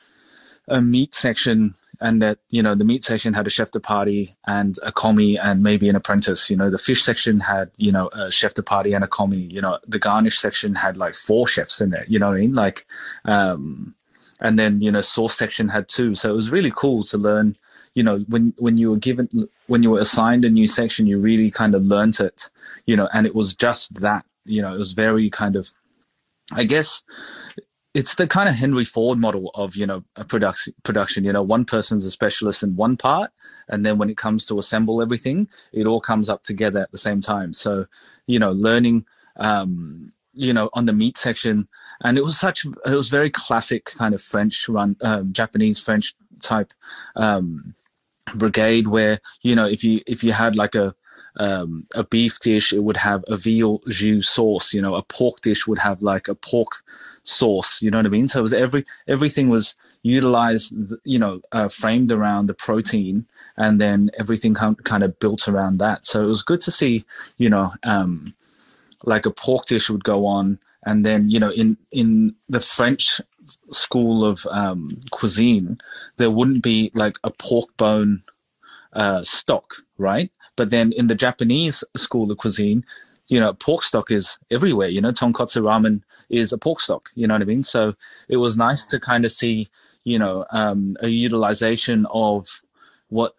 a 0.68 0.80
meat 0.82 1.14
section 1.14 1.74
and 2.00 2.22
that 2.22 2.38
you 2.48 2.62
know 2.62 2.74
the 2.74 2.84
meat 2.84 3.04
section 3.04 3.34
had 3.34 3.46
a 3.46 3.50
chef 3.50 3.70
de 3.70 3.80
partie 3.80 4.34
and 4.46 4.78
a 4.82 4.92
commis 4.92 5.38
and 5.42 5.62
maybe 5.62 5.88
an 5.88 5.96
apprentice. 5.96 6.50
You 6.50 6.56
know 6.56 6.70
the 6.70 6.78
fish 6.78 7.02
section 7.02 7.40
had 7.40 7.70
you 7.76 7.92
know 7.92 8.08
a 8.12 8.30
chef 8.30 8.54
de 8.54 8.62
partie 8.62 8.94
and 8.94 9.04
a 9.04 9.08
commis. 9.08 9.52
You 9.52 9.60
know 9.60 9.78
the 9.86 9.98
garnish 9.98 10.38
section 10.38 10.74
had 10.74 10.96
like 10.96 11.14
four 11.14 11.46
chefs 11.46 11.80
in 11.80 11.92
it 11.92 12.08
you 12.08 12.18
know 12.18 12.28
what 12.28 12.36
i 12.36 12.40
mean? 12.40 12.54
Like 12.54 12.86
um 13.24 13.94
and 14.40 14.58
then 14.58 14.80
you 14.80 14.90
know 14.90 15.00
sauce 15.00 15.36
section 15.36 15.68
had 15.68 15.88
two. 15.88 16.14
So 16.14 16.30
it 16.30 16.36
was 16.36 16.50
really 16.50 16.72
cool 16.74 17.02
to 17.04 17.18
learn 17.18 17.56
you 17.94 18.02
know 18.02 18.18
when 18.28 18.54
when 18.58 18.76
you 18.76 18.90
were 18.90 18.96
given 18.96 19.28
when 19.66 19.82
you 19.82 19.90
were 19.90 20.00
assigned 20.00 20.44
a 20.44 20.50
new 20.50 20.66
section 20.66 21.06
you 21.06 21.18
really 21.18 21.50
kind 21.50 21.74
of 21.74 21.84
learnt 21.84 22.20
it 22.20 22.48
you 22.86 22.96
know 22.96 23.08
and 23.12 23.26
it 23.26 23.34
was 23.34 23.54
just 23.54 23.92
that 24.00 24.24
you 24.44 24.62
know 24.62 24.74
it 24.74 24.78
was 24.78 24.92
very 24.92 25.28
kind 25.28 25.56
of 25.56 25.72
i 26.52 26.64
guess 26.64 27.02
it's 27.92 28.14
the 28.14 28.26
kind 28.26 28.48
of 28.48 28.54
henry 28.54 28.84
ford 28.84 29.18
model 29.18 29.50
of 29.54 29.74
you 29.74 29.86
know 29.86 30.04
production 30.28 30.72
production 30.84 31.24
you 31.24 31.32
know 31.32 31.42
one 31.42 31.64
person's 31.64 32.04
a 32.04 32.10
specialist 32.10 32.62
in 32.62 32.76
one 32.76 32.96
part 32.96 33.32
and 33.70 33.86
then 33.86 33.98
when 33.98 34.10
it 34.10 34.16
comes 34.16 34.44
to 34.46 34.58
assemble 34.58 35.00
everything 35.00 35.48
it 35.72 35.86
all 35.86 36.00
comes 36.00 36.28
up 36.28 36.42
together 36.42 36.80
at 36.80 36.90
the 36.90 36.98
same 36.98 37.20
time. 37.20 37.52
So 37.52 37.86
you 38.26 38.38
know 38.38 38.52
learning 38.52 39.06
um 39.36 40.12
you 40.34 40.52
know 40.52 40.68
on 40.74 40.86
the 40.86 40.92
meat 40.92 41.16
section 41.16 41.66
and 42.02 42.18
it 42.18 42.24
was 42.24 42.38
such 42.38 42.64
it 42.86 42.94
was 42.94 43.08
very 43.08 43.30
classic 43.30 43.86
kind 43.86 44.14
of 44.14 44.22
french 44.22 44.68
run 44.68 44.96
um, 45.02 45.32
japanese 45.32 45.78
french 45.78 46.14
type 46.40 46.72
um 47.16 47.74
brigade 48.34 48.88
where 48.88 49.18
you 49.42 49.56
know 49.56 49.66
if 49.66 49.82
you 49.82 50.00
if 50.06 50.22
you 50.22 50.32
had 50.32 50.54
like 50.56 50.74
a 50.74 50.94
um, 51.36 51.86
a 51.94 52.02
beef 52.02 52.40
dish 52.40 52.72
it 52.72 52.80
would 52.80 52.96
have 52.96 53.24
a 53.28 53.36
veal 53.36 53.80
jus 53.88 54.28
sauce 54.28 54.74
you 54.74 54.82
know 54.82 54.94
a 54.96 55.02
pork 55.02 55.40
dish 55.40 55.66
would 55.66 55.78
have 55.78 56.02
like 56.02 56.28
a 56.28 56.34
pork 56.34 56.82
sauce 57.22 57.80
you 57.82 57.90
know 57.90 57.98
what 57.98 58.06
i 58.06 58.10
mean 58.10 58.28
so 58.28 58.38
it 58.38 58.42
was 58.42 58.52
every 58.52 58.84
everything 59.06 59.48
was 59.48 59.74
utilized 60.02 60.72
you 61.04 61.18
know 61.18 61.40
uh, 61.52 61.68
framed 61.68 62.10
around 62.10 62.46
the 62.46 62.54
protein 62.54 63.26
and 63.56 63.80
then 63.80 64.10
everything 64.18 64.54
kind 64.54 65.02
of 65.02 65.18
built 65.18 65.46
around 65.46 65.78
that 65.78 66.06
so 66.06 66.22
it 66.22 66.28
was 66.28 66.42
good 66.42 66.60
to 66.60 66.70
see 66.70 67.04
you 67.36 67.50
know 67.50 67.72
um, 67.82 68.34
like 69.04 69.26
a 69.26 69.30
pork 69.30 69.66
dish 69.66 69.90
would 69.90 70.04
go 70.04 70.24
on 70.24 70.58
and 70.84 71.04
then 71.04 71.28
you 71.28 71.38
know 71.38 71.50
in 71.50 71.76
in 71.92 72.34
the 72.48 72.60
french 72.60 73.20
school 73.72 74.24
of 74.24 74.46
um, 74.50 74.90
cuisine, 75.10 75.80
there 76.16 76.30
wouldn't 76.30 76.62
be 76.62 76.90
like 76.94 77.16
a 77.24 77.30
pork 77.30 77.76
bone 77.76 78.22
uh, 78.92 79.22
stock, 79.24 79.74
right? 79.98 80.30
But 80.56 80.70
then 80.70 80.92
in 80.92 81.06
the 81.06 81.14
Japanese 81.14 81.84
school 81.96 82.30
of 82.30 82.38
cuisine, 82.38 82.84
you 83.30 83.38
know, 83.38 83.52
pork 83.54 83.84
stock 83.84 84.10
is 84.10 84.38
everywhere. 84.50 84.88
You 84.88 85.00
know, 85.00 85.12
tonkotsu 85.12 85.62
ramen 85.62 86.02
is 86.28 86.52
a 86.52 86.58
pork 86.58 86.80
stock. 86.80 87.10
You 87.14 87.26
know 87.26 87.34
what 87.34 87.42
I 87.42 87.46
mean? 87.46 87.62
So 87.62 87.94
it 88.28 88.38
was 88.38 88.56
nice 88.56 88.84
to 88.86 88.98
kind 88.98 89.24
of 89.24 89.30
see, 89.30 89.68
you 90.04 90.18
know, 90.18 90.44
um, 90.50 90.96
a 91.00 91.08
utilization 91.08 92.06
of 92.10 92.48
what 93.08 93.34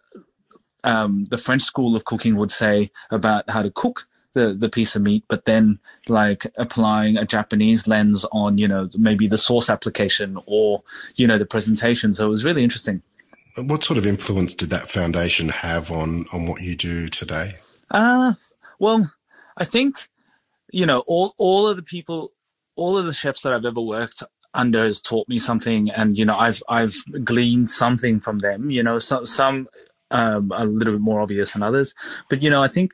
um, 0.82 1.24
the 1.26 1.36
French 1.36 1.62
school 1.62 1.94
of 1.94 2.06
cooking 2.06 2.36
would 2.36 2.50
say 2.50 2.90
about 3.10 3.48
how 3.50 3.62
to 3.62 3.70
cook 3.70 4.08
the 4.34 4.54
the 4.54 4.70
piece 4.70 4.96
of 4.96 5.02
meat, 5.02 5.24
but 5.28 5.44
then 5.44 5.78
like 6.08 6.46
applying 6.56 7.18
a 7.18 7.26
Japanese 7.26 7.86
lens 7.86 8.24
on 8.32 8.56
you 8.56 8.66
know 8.66 8.88
maybe 8.96 9.26
the 9.26 9.36
sauce 9.36 9.68
application 9.68 10.38
or 10.46 10.82
you 11.16 11.26
know 11.26 11.36
the 11.36 11.44
presentation. 11.44 12.14
So 12.14 12.26
it 12.26 12.30
was 12.30 12.44
really 12.44 12.62
interesting. 12.62 13.02
What 13.56 13.84
sort 13.84 13.98
of 13.98 14.06
influence 14.06 14.54
did 14.54 14.70
that 14.70 14.88
foundation 14.88 15.50
have 15.50 15.90
on 15.90 16.24
on 16.32 16.46
what 16.46 16.62
you 16.62 16.74
do 16.74 17.08
today? 17.08 17.56
Uh 17.90 18.32
well, 18.78 19.12
I 19.56 19.64
think 19.64 20.08
you 20.72 20.86
know 20.86 21.00
all 21.06 21.34
all 21.38 21.68
of 21.68 21.76
the 21.76 21.82
people, 21.82 22.32
all 22.76 22.96
of 22.96 23.06
the 23.06 23.12
chefs 23.12 23.42
that 23.42 23.52
I've 23.52 23.64
ever 23.64 23.80
worked 23.80 24.22
under 24.54 24.84
has 24.84 25.00
taught 25.00 25.28
me 25.28 25.38
something, 25.38 25.90
and 25.90 26.16
you 26.16 26.24
know 26.24 26.38
I've 26.38 26.62
I've 26.68 26.96
gleaned 27.24 27.70
something 27.70 28.20
from 28.20 28.38
them. 28.38 28.70
You 28.70 28.82
know, 28.82 28.98
some 28.98 29.26
some 29.26 29.68
um, 30.10 30.52
a 30.54 30.66
little 30.66 30.94
bit 30.94 31.02
more 31.02 31.20
obvious 31.20 31.52
than 31.52 31.62
others, 31.62 31.94
but 32.28 32.42
you 32.42 32.50
know 32.50 32.62
I 32.62 32.68
think 32.68 32.92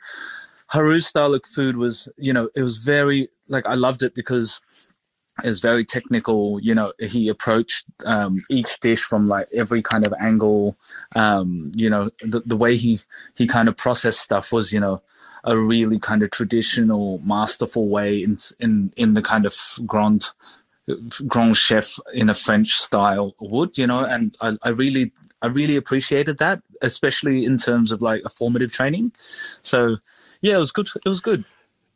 Haru's 0.69 1.07
style 1.07 1.35
of 1.35 1.45
food 1.47 1.77
was, 1.77 2.09
you 2.17 2.33
know, 2.33 2.51
it 2.55 2.63
was 2.63 2.79
very 2.79 3.29
like 3.49 3.67
I 3.67 3.75
loved 3.75 4.03
it 4.03 4.15
because 4.15 4.61
it 5.43 5.49
was 5.49 5.61
very 5.61 5.85
technical. 5.85 6.61
You 6.61 6.75
know, 6.75 6.93
he 6.99 7.29
approached 7.29 7.87
um, 8.05 8.39
each 8.51 8.79
dish 8.81 9.01
from 9.01 9.27
like 9.27 9.49
every 9.53 9.83
kind 9.83 10.07
of 10.07 10.13
angle. 10.21 10.77
Um, 11.17 11.73
you 11.75 11.89
know, 11.89 12.11
the 12.21 12.41
the 12.45 12.57
way 12.57 12.77
he 12.77 13.01
he 13.35 13.47
kind 13.47 13.69
of 13.69 13.77
processed 13.77 14.21
stuff 14.21 14.53
was, 14.53 14.73
you 14.73 14.81
know, 14.81 15.03
a 15.45 15.57
really 15.57 15.99
kind 15.99 16.23
of 16.23 16.31
traditional, 16.31 17.19
masterful 17.25 17.89
way 17.89 18.23
in 18.23 18.39
in 18.61 18.93
in 18.97 19.15
the 19.15 19.23
kind 19.23 19.47
of 19.47 19.55
grand 19.87 20.31
grand 21.27 21.57
chef 21.57 21.99
in 22.15 22.31
a 22.31 22.35
French 22.35 22.73
style 22.75 23.35
would. 23.41 23.77
You 23.79 23.87
know, 23.87 24.05
and 24.05 24.37
I, 24.41 24.57
I 24.63 24.71
really 24.71 25.13
I 25.43 25.47
really 25.47 25.77
appreciated 25.77 26.39
that, 26.39 26.63
especially 26.83 27.45
in 27.45 27.59
terms 27.59 27.93
of 27.93 28.03
like 28.03 28.23
a 28.25 28.31
formative 28.31 28.73
training. 28.73 29.13
So 29.63 29.99
yeah, 30.41 30.55
it 30.55 30.61
was 30.61 30.73
good. 30.73 30.89
It 31.05 31.09
was 31.09 31.21
good. 31.21 31.45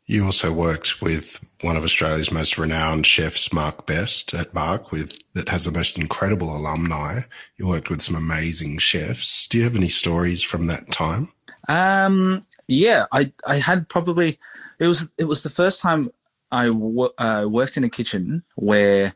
You 0.05 0.25
also 0.25 0.51
worked 0.51 1.01
with 1.01 1.43
one 1.61 1.77
of 1.77 1.85
Australia's 1.85 2.31
most 2.31 2.57
renowned 2.57 3.05
chefs, 3.05 3.53
Mark 3.53 3.85
Best, 3.85 4.33
at 4.33 4.53
Marque, 4.53 4.91
with 4.91 5.17
that 5.33 5.47
has 5.47 5.63
the 5.63 5.71
most 5.71 5.97
incredible 5.97 6.55
alumni. 6.55 7.21
You 7.55 7.67
worked 7.67 7.89
with 7.89 8.01
some 8.01 8.15
amazing 8.15 8.79
chefs. 8.79 9.47
Do 9.47 9.57
you 9.57 9.63
have 9.63 9.77
any 9.77 9.87
stories 9.87 10.43
from 10.43 10.67
that 10.67 10.91
time? 10.91 11.31
Um, 11.69 12.45
yeah, 12.67 13.05
I 13.11 13.31
I 13.45 13.57
had 13.57 13.89
probably 13.89 14.39
it 14.79 14.87
was 14.87 15.09
it 15.17 15.25
was 15.25 15.43
the 15.43 15.49
first 15.49 15.81
time 15.81 16.11
I 16.51 16.67
w- 16.67 17.09
uh, 17.17 17.47
worked 17.49 17.77
in 17.77 17.83
a 17.83 17.89
kitchen 17.89 18.43
where 18.55 19.15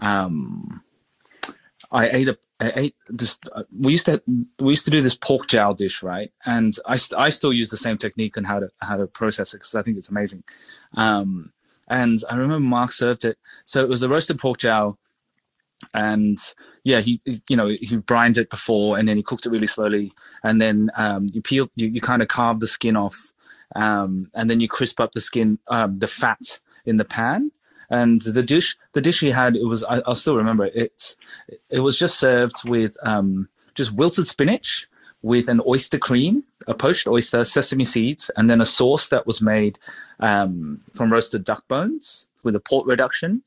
um, 0.00 0.82
I 1.90 2.08
ate 2.10 2.28
a 2.28 2.38
I 2.60 2.72
ate 2.74 2.96
this. 3.08 3.38
Uh, 3.52 3.64
we 3.78 3.92
used 3.92 4.06
to 4.06 4.22
we 4.58 4.70
used 4.70 4.84
to 4.84 4.90
do 4.90 5.00
this 5.00 5.14
pork 5.14 5.48
jowl 5.48 5.74
dish, 5.74 6.02
right? 6.02 6.32
And 6.44 6.76
I 6.86 6.98
I 7.16 7.30
still 7.30 7.52
use 7.52 7.70
the 7.70 7.76
same 7.76 7.98
technique 7.98 8.36
on 8.36 8.44
how 8.44 8.60
to 8.60 8.70
how 8.80 8.96
to 8.96 9.06
process 9.06 9.54
it 9.54 9.58
because 9.58 9.74
I 9.74 9.82
think 9.82 9.96
it's 9.98 10.10
amazing. 10.10 10.44
Um, 10.96 11.52
and 11.88 12.20
I 12.30 12.36
remember 12.36 12.68
Mark 12.68 12.92
served 12.92 13.24
it. 13.24 13.38
So 13.64 13.82
it 13.82 13.88
was 13.88 14.02
a 14.02 14.08
roasted 14.08 14.38
pork 14.38 14.58
jowl, 14.58 14.98
and 15.94 16.38
yeah, 16.88 17.00
he 17.00 17.20
you 17.48 17.56
know 17.56 17.68
he 17.68 17.96
brined 17.96 18.38
it 18.38 18.48
before, 18.48 18.98
and 18.98 19.06
then 19.06 19.16
he 19.16 19.22
cooked 19.22 19.44
it 19.46 19.50
really 19.50 19.66
slowly, 19.66 20.12
and 20.42 20.60
then 20.60 20.90
um, 20.96 21.26
you 21.32 21.42
peel 21.42 21.68
you, 21.76 21.88
you 21.88 22.00
kind 22.00 22.22
of 22.22 22.28
carve 22.28 22.60
the 22.60 22.66
skin 22.66 22.96
off, 22.96 23.32
um, 23.76 24.30
and 24.34 24.48
then 24.48 24.60
you 24.60 24.68
crisp 24.68 24.98
up 24.98 25.12
the 25.12 25.20
skin 25.20 25.58
um, 25.68 25.96
the 25.96 26.06
fat 26.06 26.60
in 26.86 26.96
the 26.96 27.04
pan 27.04 27.52
and 27.90 28.22
the 28.22 28.42
dish 28.42 28.76
the 28.92 29.00
dish 29.00 29.20
he 29.20 29.30
had 29.30 29.56
it 29.56 29.64
was 29.64 29.84
I, 29.84 30.00
will 30.06 30.14
still 30.14 30.36
remember 30.36 30.64
it. 30.66 30.72
It's 30.74 31.16
it 31.68 31.80
was 31.80 31.98
just 31.98 32.18
served 32.18 32.68
with 32.68 32.96
um, 33.02 33.48
just 33.74 33.92
wilted 33.92 34.26
spinach 34.26 34.88
with 35.20 35.48
an 35.48 35.60
oyster 35.66 35.98
cream, 35.98 36.44
a 36.66 36.74
poached 36.74 37.06
oyster, 37.06 37.44
sesame 37.44 37.84
seeds, 37.84 38.30
and 38.36 38.48
then 38.48 38.60
a 38.60 38.66
sauce 38.66 39.08
that 39.08 39.26
was 39.26 39.42
made 39.42 39.78
um, 40.20 40.80
from 40.94 41.12
roasted 41.12 41.44
duck 41.44 41.66
bones 41.68 42.26
with 42.44 42.54
a 42.54 42.60
port 42.60 42.86
reduction 42.86 43.42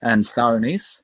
and 0.00 0.24
star 0.24 0.56
anise. 0.56 1.02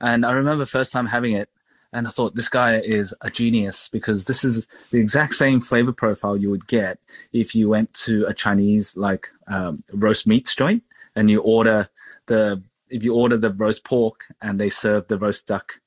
And 0.00 0.24
I 0.24 0.32
remember 0.32 0.66
first 0.66 0.92
time 0.92 1.06
having 1.06 1.32
it, 1.32 1.48
and 1.92 2.06
I 2.06 2.10
thought 2.10 2.34
this 2.34 2.48
guy 2.48 2.80
is 2.80 3.14
a 3.20 3.30
genius 3.30 3.88
because 3.88 4.26
this 4.26 4.44
is 4.44 4.68
the 4.90 5.00
exact 5.00 5.34
same 5.34 5.60
flavor 5.60 5.92
profile 5.92 6.36
you 6.36 6.50
would 6.50 6.66
get 6.68 6.98
if 7.32 7.54
you 7.54 7.68
went 7.68 7.92
to 7.94 8.24
a 8.26 8.34
Chinese 8.34 8.96
like 8.96 9.28
um, 9.48 9.82
roast 9.92 10.26
meats 10.26 10.54
joint 10.54 10.84
and 11.16 11.28
you 11.28 11.40
order 11.40 11.88
the 12.26 12.62
if 12.90 13.02
you 13.02 13.14
order 13.14 13.36
the 13.36 13.52
roast 13.52 13.84
pork 13.84 14.24
and 14.42 14.58
they 14.58 14.68
serve 14.68 15.08
the 15.08 15.18
roast 15.18 15.46
duck 15.46 15.80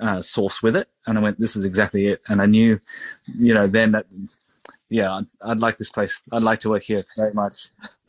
uh, 0.00 0.20
sauce 0.20 0.62
with 0.62 0.76
it, 0.76 0.88
and 1.06 1.18
I 1.18 1.22
went, 1.22 1.38
this 1.38 1.56
is 1.56 1.64
exactly 1.64 2.08
it. 2.08 2.20
And 2.28 2.42
I 2.42 2.46
knew, 2.46 2.80
you 3.26 3.54
know, 3.54 3.66
then 3.66 3.92
that, 3.92 4.06
yeah, 4.88 5.14
I'd, 5.14 5.26
I'd 5.42 5.60
like 5.60 5.78
this 5.78 5.90
place. 5.90 6.22
I'd 6.32 6.42
like 6.42 6.60
to 6.60 6.70
work 6.70 6.82
here 6.82 7.04
very 7.16 7.32
much. 7.32 7.68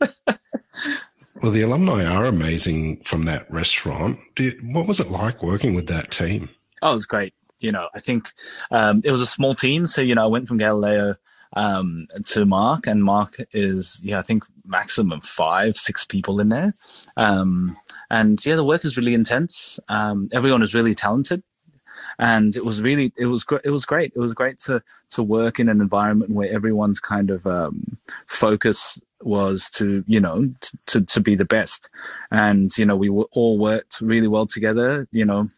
well, 1.42 1.52
the 1.52 1.62
alumni 1.62 2.04
are 2.04 2.24
amazing 2.24 2.98
from 2.98 3.24
that 3.24 3.50
restaurant. 3.50 4.18
What 4.62 4.86
was 4.86 5.00
it 5.00 5.10
like 5.10 5.42
working 5.42 5.74
with 5.74 5.86
that 5.88 6.10
team? 6.10 6.50
Oh, 6.82 6.90
it 6.90 6.94
was 6.94 7.06
great. 7.06 7.34
You 7.60 7.72
know, 7.72 7.88
I 7.94 8.00
think 8.00 8.32
um, 8.70 9.02
it 9.04 9.10
was 9.10 9.20
a 9.20 9.26
small 9.26 9.54
team. 9.54 9.86
So, 9.86 10.00
you 10.00 10.14
know, 10.14 10.24
I 10.24 10.28
went 10.28 10.48
from 10.48 10.58
Galileo 10.58 11.16
um, 11.54 12.06
to 12.24 12.44
Marque, 12.44 12.86
and 12.86 13.04
Marque 13.04 13.40
is, 13.52 14.00
yeah, 14.02 14.18
I 14.18 14.22
think 14.22 14.44
maximum 14.66 15.20
five, 15.20 15.76
six 15.76 16.04
people 16.04 16.40
in 16.40 16.48
there. 16.48 16.74
Um, 17.16 17.76
and 18.10 18.44
yeah, 18.44 18.56
the 18.56 18.64
work 18.64 18.84
is 18.84 18.96
really 18.96 19.14
intense. 19.14 19.78
Um, 19.88 20.28
everyone 20.32 20.62
is 20.62 20.74
really 20.74 20.94
talented. 20.94 21.42
And 22.18 22.54
it 22.56 22.64
was 22.64 22.82
really, 22.82 23.12
it 23.16 23.26
was. 23.26 23.46
It 23.64 23.70
was 23.70 23.86
great. 23.86 24.12
It 24.14 24.18
was 24.18 24.34
great 24.34 24.58
to 24.60 24.82
to 25.10 25.22
work 25.22 25.58
in 25.58 25.70
an 25.70 25.80
environment 25.80 26.32
where 26.32 26.52
everyone's 26.52 27.00
kind 27.00 27.30
of 27.30 27.46
um, 27.46 27.98
focus 28.26 28.98
was 29.22 29.70
to 29.70 30.04
you 30.06 30.20
know 30.20 30.50
to 30.86 31.02
to 31.02 31.20
be 31.20 31.34
the 31.34 31.44
best, 31.44 31.88
and 32.30 32.76
you 32.76 32.84
know 32.84 32.96
we 32.96 33.08
all 33.08 33.58
worked 33.58 34.00
really 34.00 34.28
well 34.28 34.46
together. 34.46 35.06
You 35.12 35.24
know, 35.24 35.48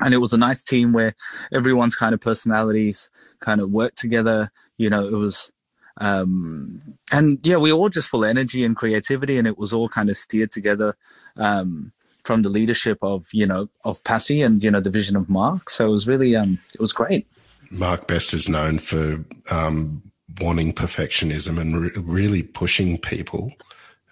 and 0.00 0.14
it 0.14 0.18
was 0.18 0.32
a 0.32 0.38
nice 0.38 0.62
team 0.62 0.92
where 0.92 1.14
everyone's 1.52 1.94
kind 1.94 2.14
of 2.14 2.20
personalities 2.20 3.10
kind 3.40 3.60
of 3.60 3.70
worked 3.70 3.98
together 3.98 4.50
you 4.78 4.90
know, 4.90 5.06
it 5.06 5.12
was, 5.12 5.50
um, 5.98 6.82
and 7.10 7.40
yeah, 7.42 7.56
we 7.56 7.72
were 7.72 7.78
all 7.78 7.88
just 7.88 8.08
full 8.08 8.24
of 8.24 8.30
energy 8.30 8.64
and 8.64 8.76
creativity, 8.76 9.38
and 9.38 9.46
it 9.46 9.58
was 9.58 9.72
all 9.72 9.88
kind 9.88 10.10
of 10.10 10.16
steered 10.16 10.50
together 10.50 10.96
um, 11.36 11.92
from 12.24 12.42
the 12.42 12.48
leadership 12.48 12.98
of 13.02 13.26
you 13.32 13.46
know 13.46 13.68
of 13.84 14.02
Pasi 14.04 14.42
and 14.42 14.62
you 14.62 14.70
know 14.70 14.80
the 14.80 14.90
vision 14.90 15.16
of 15.16 15.28
Mark. 15.28 15.70
So 15.70 15.86
it 15.86 15.90
was 15.90 16.06
really, 16.06 16.36
um, 16.36 16.58
it 16.74 16.80
was 16.80 16.92
great. 16.92 17.26
Mark 17.70 18.06
Best 18.06 18.34
is 18.34 18.48
known 18.48 18.78
for 18.78 19.24
um, 19.50 20.02
wanting 20.40 20.72
perfectionism 20.72 21.58
and 21.58 21.80
re- 21.80 21.90
really 21.96 22.42
pushing 22.42 22.98
people. 22.98 23.52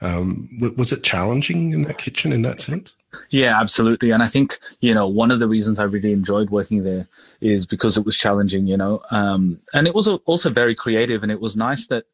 Um, 0.00 0.48
was 0.76 0.92
it 0.92 1.02
challenging 1.02 1.72
in 1.72 1.82
that 1.82 1.98
kitchen 1.98 2.32
in 2.32 2.42
that 2.42 2.60
sense? 2.60 2.94
Yeah, 3.30 3.58
absolutely. 3.60 4.10
And 4.10 4.22
I 4.22 4.26
think, 4.26 4.58
you 4.80 4.92
know, 4.94 5.08
one 5.08 5.30
of 5.30 5.38
the 5.38 5.48
reasons 5.48 5.78
I 5.78 5.84
really 5.84 6.12
enjoyed 6.12 6.50
working 6.50 6.82
there 6.82 7.06
is 7.40 7.66
because 7.66 7.96
it 7.96 8.04
was 8.04 8.18
challenging, 8.18 8.66
you 8.66 8.76
know, 8.76 9.02
um, 9.10 9.60
and 9.72 9.86
it 9.86 9.94
was 9.94 10.08
also 10.08 10.50
very 10.50 10.74
creative. 10.74 11.22
And 11.22 11.32
it 11.32 11.40
was 11.40 11.56
nice 11.56 11.86
that, 11.86 12.04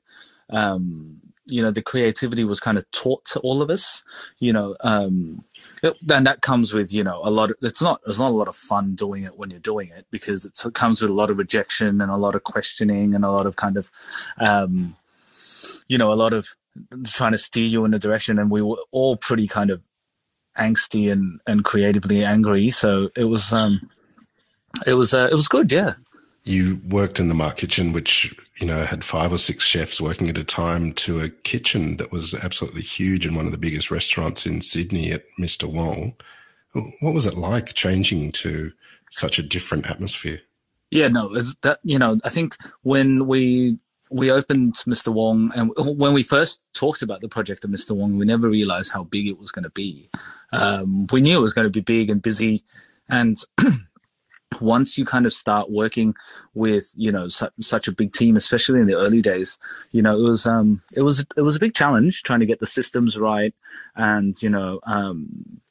um, 0.51 1.21
you 1.47 1.63
know, 1.63 1.71
the 1.71 1.83
creativity 1.83 2.45
was 2.45 2.61
kind 2.61 2.79
of 2.79 2.89
taught 2.91 3.25
to 3.27 3.41
all 3.41 3.63
of 3.63 3.71
us, 3.71 4.05
you 4.39 4.53
know, 4.53 4.77
um, 4.81 5.45
and 5.83 6.27
that 6.27 6.43
comes 6.43 6.73
with, 6.73 6.93
you 6.93 7.03
know, 7.03 7.21
a 7.25 7.31
lot 7.31 7.51
of, 7.51 7.57
it's 7.63 7.81
not, 7.81 8.01
it's 8.07 8.19
not 8.19 8.31
a 8.31 8.35
lot 8.35 8.49
of 8.49 8.57
fun 8.57 8.95
doing 8.95 9.25
it 9.25 9.37
when 9.37 9.51
you're 9.51 9.61
doing 9.61 9.91
it 9.91 10.07
because 10.11 10.45
it 10.45 10.75
comes 10.75 11.01
with 11.01 11.11
a 11.11 11.15
lot 11.15 11.31
of 11.31 11.39
rejection 11.39 12.01
and 12.01 12.11
a 12.11 12.17
lot 12.17 12.35
of 12.35 12.43
questioning 12.43 13.15
and 13.15 13.25
a 13.25 13.31
lot 13.31 13.47
of 13.47 13.57
kind 13.57 13.77
of, 13.77 13.91
um, 14.39 14.97
you 15.89 15.97
know, 15.99 16.13
a 16.13 16.15
lot 16.15 16.33
of 16.33 16.55
trying 17.05 17.33
to 17.33 17.39
steer 17.39 17.67
you 17.67 17.85
in 17.85 17.95
a 17.95 17.99
direction. 17.99 18.39
And 18.39 18.51
we 18.51 18.63
were 18.63 18.77
all 18.91 19.17
pretty 19.17 19.49
kind 19.49 19.71
of 19.71 19.83
angsty 20.59 21.11
and, 21.11 21.41
and 21.47 21.65
creatively 21.65 22.25
angry. 22.25 22.71
So 22.71 23.11
it 23.17 23.25
was, 23.25 23.53
um, 23.53 23.91
it 24.87 24.95
was, 24.95 25.15
uh, 25.15 25.29
it 25.31 25.35
was 25.35 25.49
good. 25.49 25.73
Yeah. 25.73 25.95
You 26.45 26.81
worked 26.89 27.21
in 27.21 27.29
the 27.29 27.35
Marque 27.35 27.59
Kitchen, 27.59 27.93
which, 27.93 28.35
you 28.61 28.67
know, 28.67 28.85
had 28.85 29.05
five 29.05 29.33
or 29.33 29.39
six 29.39 29.65
chefs 29.65 30.01
working 30.01 30.29
at 30.29 30.39
a 30.39 30.45
time 30.45 30.93
to 30.95 31.21
a 31.21 31.29
kitchen 31.29 31.99
that 31.99 32.13
was 32.13 32.35
absolutely 32.35 32.83
huge 32.83 33.27
and 33.27 33.37
one 33.37 33.47
of 33.47 33.53
the 33.53 33.59
biggest 33.59 33.91
restaurants 33.91 34.47
in 34.47 34.61
Sydney 34.61 35.13
at 35.13 35.25
Mr. 35.39 35.71
Wong. 35.71 36.15
What 37.01 37.15
was 37.15 37.27
it 37.27 37.37
like 37.37 37.75
changing 37.75 38.33
to 38.33 38.73
such 39.11 39.39
a 39.39 39.43
different 39.43 39.91
atmosphere? 39.91 40.41
Yeah, 40.91 41.09
no, 41.09 41.35
it's 41.35 41.55
that, 41.63 41.79
you 41.85 41.99
know, 41.99 42.19
I 42.25 42.31
think 42.31 42.57
when 42.83 43.27
we 43.27 43.79
we 44.11 44.31
opened 44.31 44.75
Mr. 44.89 45.13
Wong, 45.13 45.53
and 45.55 45.73
when 45.77 46.13
we 46.13 46.23
first 46.23 46.61
talked 46.75 47.01
about 47.01 47.21
the 47.21 47.29
project 47.29 47.65
of 47.65 47.71
Mr. 47.71 47.93
Wong, 47.93 48.17
we 48.17 48.27
never 48.27 48.49
realized 48.49 48.91
how 48.91 49.05
big 49.05 49.29
it 49.29 49.39
was 49.39 49.53
going 49.53 49.63
to 49.63 49.71
be. 49.71 50.11
Um, 50.53 51.07
we 51.13 51.21
knew 51.21 51.39
it 51.39 51.43
was 51.43 51.53
going 51.53 51.67
to 51.67 51.71
be 51.71 51.81
big 51.81 52.11
and 52.11 52.21
busy, 52.21 52.65
and 53.09 53.39
once 54.61 54.99
you 54.99 55.05
kind 55.05 55.27
of 55.27 55.33
start 55.33 55.71
working 55.71 56.15
with 56.55 56.91
you 56.97 57.13
know 57.13 57.29
su- 57.29 57.49
such 57.61 57.89
a 57.89 57.93
big 57.93 58.13
team, 58.13 58.37
especially 58.37 58.81
in 58.81 58.87
the 58.87 58.97
early 58.97 59.23
days, 59.23 59.59
you 59.93 60.03
know 60.03 60.17
it 60.17 60.23
was 60.23 60.47
um, 60.47 60.83
it 60.95 61.03
was 61.03 61.25
it 61.37 61.43
was 61.43 61.57
a 61.57 61.61
big 61.61 61.75
challenge 61.75 62.23
trying 62.23 62.41
to 62.41 62.47
get 62.47 62.61
the 62.61 62.67
systems 62.67 63.19
right, 63.19 63.55
and 63.97 64.43
you 64.43 64.51
know 64.51 64.81
um, 64.85 65.29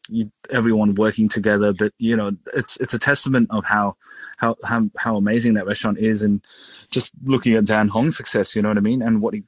you, 0.07 0.31
everyone 0.49 0.95
working 0.95 1.27
together. 1.27 1.73
But 1.73 1.93
you 1.97 2.15
know 2.15 2.31
it's 2.53 2.77
it's 2.77 2.93
a 2.93 2.99
testament 2.99 3.49
of 3.51 3.65
how 3.65 3.97
how 4.37 4.55
how 4.63 4.89
how 4.97 5.17
amazing 5.17 5.55
that 5.55 5.67
restaurant 5.67 5.97
is, 5.97 6.21
and 6.21 6.41
just 6.89 7.11
looking 7.23 7.55
at 7.55 7.65
Dan 7.65 7.89
Hong's 7.89 8.17
success, 8.17 8.55
you 8.55 8.61
know 8.61 8.69
what 8.69 8.77
I 8.77 8.81
mean, 8.81 9.01
and 9.01 9.21
what 9.21 9.33
he, 9.33 9.43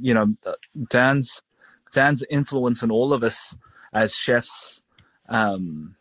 you 0.00 0.14
know, 0.14 0.34
Dan's 0.90 1.42
Dan's 1.92 2.24
influence 2.30 2.82
on 2.82 2.90
all 2.90 3.12
of 3.12 3.22
us 3.22 3.56
as 3.92 4.14
chefs. 4.14 4.82
Um, 5.28 5.96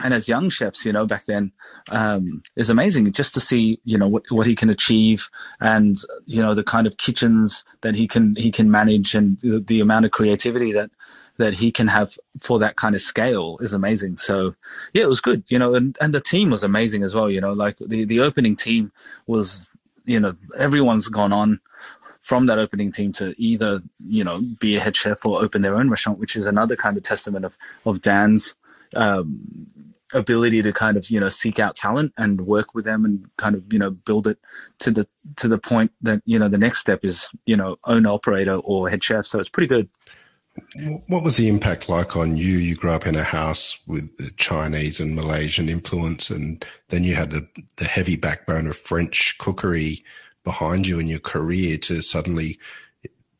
and 0.00 0.12
as 0.12 0.28
young 0.28 0.50
chefs, 0.50 0.84
you 0.84 0.92
know, 0.92 1.06
back 1.06 1.24
then, 1.26 1.52
um, 1.90 2.42
is 2.56 2.70
amazing 2.70 3.12
just 3.12 3.34
to 3.34 3.40
see, 3.40 3.80
you 3.84 3.96
know, 3.96 4.08
what, 4.08 4.24
what 4.30 4.46
he 4.46 4.54
can 4.54 4.68
achieve 4.70 5.30
and, 5.60 5.96
you 6.26 6.42
know, 6.42 6.54
the 6.54 6.64
kind 6.64 6.86
of 6.86 6.96
kitchens 6.96 7.64
that 7.82 7.94
he 7.94 8.08
can, 8.08 8.34
he 8.36 8.50
can 8.50 8.70
manage 8.70 9.14
and 9.14 9.38
the, 9.40 9.60
the 9.60 9.80
amount 9.80 10.04
of 10.04 10.10
creativity 10.10 10.72
that, 10.72 10.90
that 11.36 11.54
he 11.54 11.70
can 11.70 11.88
have 11.88 12.18
for 12.40 12.58
that 12.58 12.76
kind 12.76 12.94
of 12.94 13.00
scale 13.00 13.58
is 13.60 13.72
amazing. 13.72 14.16
So 14.18 14.54
yeah, 14.92 15.04
it 15.04 15.08
was 15.08 15.20
good, 15.20 15.44
you 15.48 15.58
know, 15.58 15.74
and, 15.74 15.96
and 16.00 16.12
the 16.12 16.20
team 16.20 16.50
was 16.50 16.64
amazing 16.64 17.02
as 17.02 17.14
well. 17.14 17.30
You 17.30 17.40
know, 17.40 17.52
like 17.52 17.76
the, 17.78 18.04
the 18.04 18.20
opening 18.20 18.56
team 18.56 18.90
was, 19.26 19.68
you 20.04 20.18
know, 20.18 20.32
everyone's 20.58 21.08
gone 21.08 21.32
on 21.32 21.60
from 22.20 22.46
that 22.46 22.58
opening 22.58 22.90
team 22.90 23.12
to 23.12 23.34
either, 23.36 23.82
you 24.08 24.24
know, 24.24 24.40
be 24.58 24.76
a 24.76 24.80
head 24.80 24.96
chef 24.96 25.26
or 25.26 25.42
open 25.42 25.62
their 25.62 25.76
own 25.76 25.90
restaurant, 25.90 26.18
which 26.18 26.36
is 26.36 26.46
another 26.46 26.74
kind 26.74 26.96
of 26.96 27.02
testament 27.02 27.44
of, 27.44 27.56
of 27.84 28.00
Dan's, 28.00 28.54
um, 28.96 29.66
ability 30.14 30.62
to 30.62 30.72
kind 30.72 30.96
of, 30.96 31.10
you 31.10 31.20
know, 31.20 31.28
seek 31.28 31.58
out 31.58 31.74
talent 31.74 32.12
and 32.16 32.40
work 32.46 32.74
with 32.74 32.84
them 32.84 33.04
and 33.04 33.28
kind 33.36 33.54
of, 33.54 33.72
you 33.72 33.78
know, 33.78 33.90
build 33.90 34.26
it 34.26 34.38
to 34.78 34.90
the, 34.90 35.06
to 35.36 35.48
the 35.48 35.58
point 35.58 35.92
that, 36.00 36.22
you 36.24 36.38
know, 36.38 36.48
the 36.48 36.58
next 36.58 36.78
step 36.78 37.04
is, 37.04 37.28
you 37.44 37.56
know, 37.56 37.76
owner 37.84 38.10
operator 38.10 38.54
or 38.54 38.88
head 38.88 39.04
chef. 39.04 39.26
So 39.26 39.38
it's 39.38 39.50
pretty 39.50 39.66
good. 39.66 39.88
What 41.08 41.24
was 41.24 41.36
the 41.36 41.48
impact 41.48 41.88
like 41.88 42.16
on 42.16 42.36
you? 42.36 42.58
You 42.58 42.76
grew 42.76 42.92
up 42.92 43.06
in 43.06 43.16
a 43.16 43.24
house 43.24 43.76
with 43.88 44.16
the 44.18 44.30
Chinese 44.36 45.00
and 45.00 45.16
Malaysian 45.16 45.68
influence, 45.68 46.30
and 46.30 46.64
then 46.90 47.02
you 47.02 47.16
had 47.16 47.32
the, 47.32 47.46
the 47.76 47.84
heavy 47.84 48.14
backbone 48.14 48.68
of 48.68 48.76
French 48.76 49.36
cookery 49.38 50.04
behind 50.44 50.86
you 50.86 51.00
in 51.00 51.08
your 51.08 51.18
career 51.18 51.76
to 51.78 52.00
suddenly 52.02 52.56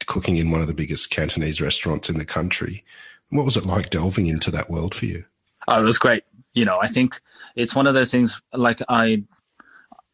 cooking 0.07 0.39
in 0.39 0.51
one 0.51 0.61
of 0.61 0.67
the 0.67 0.75
biggest 0.75 1.11
Cantonese 1.11 1.61
restaurants 1.61 2.11
in 2.11 2.19
the 2.19 2.25
country. 2.25 2.85
What 3.31 3.45
was 3.45 3.57
it 3.57 3.65
like 3.65 3.91
delving 3.91 4.27
into 4.27 4.51
that 4.51 4.69
world 4.69 4.93
for 4.95 5.07
you? 5.07 5.25
Oh, 5.69 5.81
it 5.81 5.85
was 5.85 5.99
great. 5.99 6.25
You 6.55 6.65
know, 6.65 6.79
I 6.81 6.87
think 6.89 7.21
it's 7.57 7.75
one 7.75 7.87
of 7.87 7.95
those 7.95 8.11
things 8.11 8.41
like 8.53 8.81
I 8.89 9.25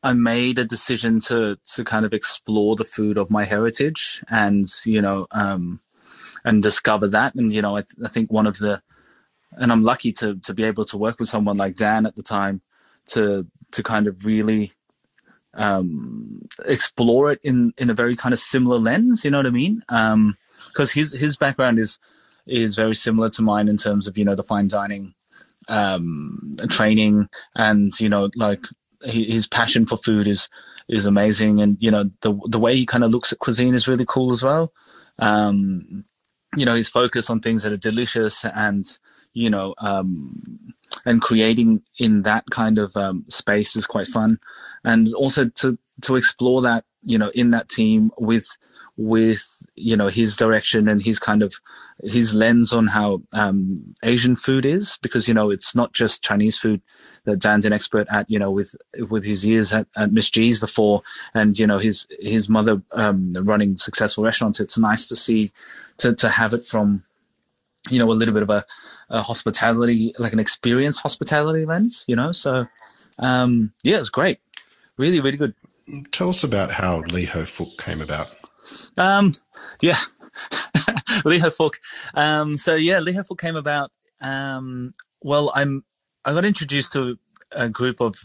I 0.02 0.14
made 0.14 0.58
a 0.58 0.64
decision 0.64 1.20
to 1.22 1.56
to 1.74 1.84
kind 1.84 2.04
of 2.06 2.14
explore 2.14 2.76
the 2.76 2.84
food 2.84 3.18
of 3.18 3.30
my 3.30 3.44
heritage 3.44 4.24
and, 4.28 4.66
you 4.84 5.02
know, 5.02 5.26
um 5.30 5.80
and 6.44 6.62
discover 6.62 7.08
that. 7.08 7.34
And 7.34 7.52
you 7.52 7.62
know, 7.62 7.76
I, 7.76 7.84
I 8.04 8.08
think 8.08 8.32
one 8.32 8.46
of 8.46 8.58
the, 8.58 8.82
and 9.52 9.70
I'm 9.72 9.82
lucky 9.82 10.12
to 10.12 10.36
to 10.36 10.54
be 10.54 10.64
able 10.64 10.84
to 10.86 10.98
work 10.98 11.18
with 11.18 11.28
someone 11.28 11.56
like 11.56 11.76
Dan 11.76 12.06
at 12.06 12.16
the 12.16 12.22
time 12.22 12.62
to 13.08 13.46
to 13.72 13.82
kind 13.82 14.06
of 14.06 14.24
really 14.24 14.72
um, 15.54 16.42
explore 16.64 17.32
it 17.32 17.40
in 17.42 17.72
in 17.76 17.90
a 17.90 17.94
very 17.94 18.16
kind 18.16 18.32
of 18.32 18.38
similar 18.38 18.78
lens. 18.78 19.24
You 19.24 19.30
know 19.30 19.38
what 19.38 19.46
I 19.46 19.50
mean? 19.50 19.82
Um, 19.88 20.36
Because 20.68 20.92
his 20.92 21.12
his 21.12 21.36
background 21.36 21.78
is 21.78 21.98
is 22.46 22.76
very 22.76 22.94
similar 22.94 23.28
to 23.30 23.42
mine 23.42 23.68
in 23.68 23.76
terms 23.76 24.06
of 24.06 24.16
you 24.16 24.24
know 24.24 24.34
the 24.34 24.42
fine 24.42 24.68
dining 24.68 25.14
um, 25.70 26.56
training 26.68 27.28
and 27.56 27.98
you 28.00 28.08
know 28.08 28.28
like 28.36 28.60
his 29.02 29.46
passion 29.46 29.86
for 29.86 29.96
food 29.96 30.28
is 30.28 30.48
is 30.88 31.06
amazing 31.06 31.60
and 31.60 31.76
you 31.80 31.90
know 31.90 32.10
the 32.20 32.38
the 32.48 32.58
way 32.58 32.76
he 32.76 32.84
kind 32.84 33.04
of 33.04 33.10
looks 33.10 33.32
at 33.32 33.38
cuisine 33.38 33.74
is 33.74 33.88
really 33.88 34.06
cool 34.06 34.32
as 34.32 34.42
well 34.42 34.72
um, 35.20 36.04
you 36.56 36.64
know, 36.64 36.74
his 36.74 36.88
focus 36.88 37.30
on 37.30 37.40
things 37.40 37.62
that 37.62 37.72
are 37.72 37.76
delicious 37.76 38.44
and, 38.44 38.98
you 39.32 39.50
know, 39.50 39.74
um, 39.78 40.74
and 41.04 41.22
creating 41.22 41.82
in 41.98 42.22
that 42.22 42.44
kind 42.50 42.78
of 42.78 42.96
um, 42.96 43.24
space 43.28 43.76
is 43.76 43.86
quite 43.86 44.08
fun. 44.08 44.38
And 44.84 45.12
also 45.14 45.48
to, 45.48 45.78
to 46.02 46.16
explore 46.16 46.62
that, 46.62 46.84
you 47.04 47.18
know, 47.18 47.30
in 47.34 47.50
that 47.50 47.68
team 47.68 48.10
with, 48.18 48.46
with, 48.96 49.46
you 49.76 49.96
know, 49.96 50.08
his 50.08 50.36
direction 50.36 50.88
and 50.88 51.02
his 51.02 51.18
kind 51.18 51.42
of, 51.42 51.54
his 52.02 52.34
lens 52.34 52.72
on 52.72 52.86
how 52.86 53.22
um, 53.32 53.94
Asian 54.02 54.36
food 54.36 54.64
is, 54.64 54.98
because, 55.02 55.28
you 55.28 55.34
know, 55.34 55.50
it's 55.50 55.74
not 55.74 55.92
just 55.92 56.24
Chinese 56.24 56.58
food 56.58 56.80
that 57.24 57.38
Dan's 57.38 57.66
an 57.66 57.72
expert 57.72 58.06
at, 58.10 58.30
you 58.30 58.38
know, 58.38 58.50
with, 58.50 58.74
with 59.08 59.24
his 59.24 59.44
years 59.44 59.72
at, 59.72 59.86
at 59.96 60.12
Ms 60.12 60.30
G's 60.30 60.58
before 60.58 61.02
and, 61.34 61.58
you 61.58 61.66
know, 61.66 61.78
his, 61.78 62.06
his 62.20 62.48
mother 62.48 62.80
um, 62.92 63.34
running 63.42 63.76
successful 63.76 64.24
restaurants. 64.24 64.60
It's 64.60 64.78
nice 64.78 65.06
to 65.08 65.16
see, 65.16 65.52
to, 65.98 66.14
to 66.14 66.28
have 66.30 66.54
it 66.54 66.66
from, 66.66 67.04
you 67.90 67.98
know, 67.98 68.10
a 68.10 68.14
little 68.14 68.34
bit 68.34 68.42
of 68.42 68.50
a, 68.50 68.64
a 69.10 69.22
hospitality, 69.22 70.14
like 70.18 70.32
an 70.32 70.38
experience 70.38 70.98
hospitality 70.98 71.66
lens, 71.66 72.04
you 72.08 72.16
know? 72.16 72.32
So, 72.32 72.66
um, 73.18 73.72
yeah, 73.82 73.98
it's 73.98 74.08
great. 74.08 74.38
Really, 74.96 75.20
really 75.20 75.36
good. 75.36 75.54
Tell 76.12 76.28
us 76.28 76.44
about 76.44 76.70
how 76.70 77.00
Lee 77.00 77.24
Ho 77.24 77.42
Fook 77.42 77.76
came 77.76 78.00
about. 78.00 78.30
Um, 78.96 79.34
yeah, 79.80 79.98
Lee 81.24 81.38
Ho 81.38 81.48
Fook. 81.48 81.74
Um, 82.14 82.56
so 82.56 82.74
yeah, 82.74 82.98
Lee 83.00 83.12
Ho 83.12 83.22
Fook 83.22 83.38
came 83.38 83.56
about. 83.56 83.90
Um, 84.20 84.92
well, 85.22 85.52
I'm 85.54 85.84
I 86.24 86.32
got 86.32 86.44
introduced 86.44 86.92
to 86.94 87.18
a 87.52 87.68
group 87.68 88.00
of 88.00 88.16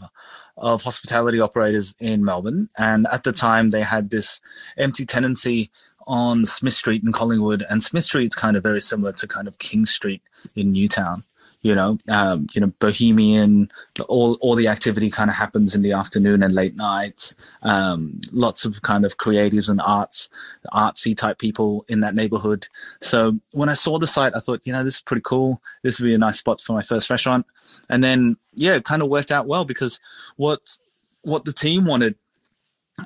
of 0.56 0.82
hospitality 0.82 1.40
operators 1.40 1.94
in 1.98 2.24
Melbourne, 2.24 2.68
and 2.78 3.06
at 3.12 3.24
the 3.24 3.32
time 3.32 3.70
they 3.70 3.82
had 3.82 4.10
this 4.10 4.40
empty 4.76 5.04
tenancy 5.04 5.70
on 6.06 6.46
Smith 6.46 6.74
Street 6.74 7.02
in 7.04 7.12
Collingwood, 7.12 7.64
and 7.68 7.82
Smith 7.82 8.04
Street's 8.04 8.36
kind 8.36 8.56
of 8.56 8.62
very 8.62 8.80
similar 8.80 9.12
to 9.12 9.26
kind 9.26 9.48
of 9.48 9.58
King 9.58 9.86
Street 9.86 10.22
in 10.54 10.72
Newtown. 10.72 11.24
You 11.66 11.74
know, 11.74 11.98
um, 12.08 12.46
you 12.52 12.60
know, 12.60 12.72
bohemian. 12.78 13.70
All 14.06 14.34
all 14.34 14.54
the 14.54 14.68
activity 14.68 15.10
kind 15.10 15.30
of 15.30 15.36
happens 15.36 15.74
in 15.74 15.82
the 15.82 15.92
afternoon 15.92 16.44
and 16.44 16.54
late 16.54 16.76
nights. 16.76 17.34
Um, 17.62 18.20
lots 18.32 18.64
of 18.64 18.82
kind 18.82 19.04
of 19.04 19.18
creatives 19.18 19.68
and 19.68 19.80
arts, 19.80 20.28
artsy 20.72 21.16
type 21.16 21.38
people 21.38 21.84
in 21.88 22.00
that 22.00 22.14
neighborhood. 22.14 22.68
So 23.00 23.40
when 23.50 23.68
I 23.68 23.74
saw 23.74 23.98
the 23.98 24.06
site, 24.06 24.36
I 24.36 24.38
thought, 24.38 24.60
you 24.64 24.72
know, 24.72 24.84
this 24.84 24.96
is 24.96 25.00
pretty 25.00 25.22
cool. 25.22 25.60
This 25.82 25.98
would 25.98 26.06
be 26.06 26.14
a 26.14 26.18
nice 26.18 26.38
spot 26.38 26.60
for 26.60 26.72
my 26.72 26.82
first 26.82 27.10
restaurant. 27.10 27.46
And 27.88 28.04
then, 28.04 28.36
yeah, 28.54 28.74
it 28.76 28.84
kind 28.84 29.02
of 29.02 29.08
worked 29.08 29.32
out 29.32 29.48
well 29.48 29.64
because 29.64 29.98
what 30.36 30.78
what 31.22 31.44
the 31.44 31.52
team 31.52 31.84
wanted 31.84 32.14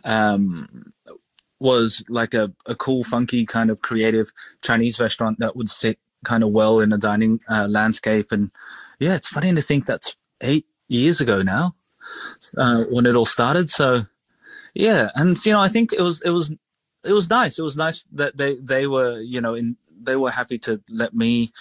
um, 0.04 0.92
was 1.60 2.04
like 2.08 2.34
a, 2.34 2.52
a 2.66 2.74
cool, 2.74 3.04
funky 3.04 3.46
kind 3.46 3.70
of 3.70 3.80
creative 3.80 4.32
Chinese 4.60 5.00
restaurant 5.00 5.38
that 5.38 5.56
would 5.56 5.70
sit 5.70 5.98
kind 6.24 6.42
of 6.42 6.50
well 6.50 6.80
in 6.80 6.92
a 6.92 6.98
dining 6.98 7.40
uh, 7.48 7.66
landscape. 7.68 8.32
And 8.32 8.50
yeah, 8.98 9.14
it's 9.14 9.28
funny 9.28 9.54
to 9.54 9.62
think 9.62 9.86
that's 9.86 10.16
eight 10.40 10.66
years 10.88 11.20
ago 11.20 11.42
now 11.42 11.74
uh, 12.56 12.84
when 12.84 13.06
it 13.06 13.14
all 13.14 13.26
started. 13.26 13.70
So 13.70 14.02
yeah, 14.74 15.10
and 15.14 15.44
you 15.44 15.52
know, 15.52 15.60
I 15.60 15.68
think 15.68 15.92
it 15.92 16.00
was 16.00 16.22
it 16.22 16.30
was 16.30 16.54
it 17.04 17.12
was 17.12 17.30
nice. 17.30 17.58
It 17.58 17.62
was 17.62 17.76
nice 17.76 18.04
that 18.12 18.36
they 18.36 18.56
they 18.56 18.86
were 18.86 19.20
you 19.20 19.40
know 19.40 19.54
in 19.54 19.76
they 20.02 20.16
were 20.16 20.30
happy 20.30 20.58
to 20.58 20.80
let 20.88 21.14
me 21.14 21.52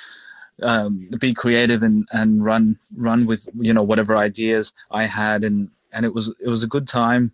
um, 0.62 1.08
be 1.20 1.34
creative 1.34 1.84
and 1.84 2.08
and 2.12 2.44
run 2.44 2.80
run 2.96 3.26
with 3.26 3.48
you 3.56 3.74
know 3.74 3.84
whatever 3.84 4.18
ideas 4.18 4.74
I 4.92 5.06
had 5.06 5.44
and 5.44 5.70
and 5.92 6.06
it 6.06 6.14
was 6.14 6.34
it 6.40 6.48
was 6.48 6.64
a 6.64 6.68
good 6.68 6.88
time 6.88 7.32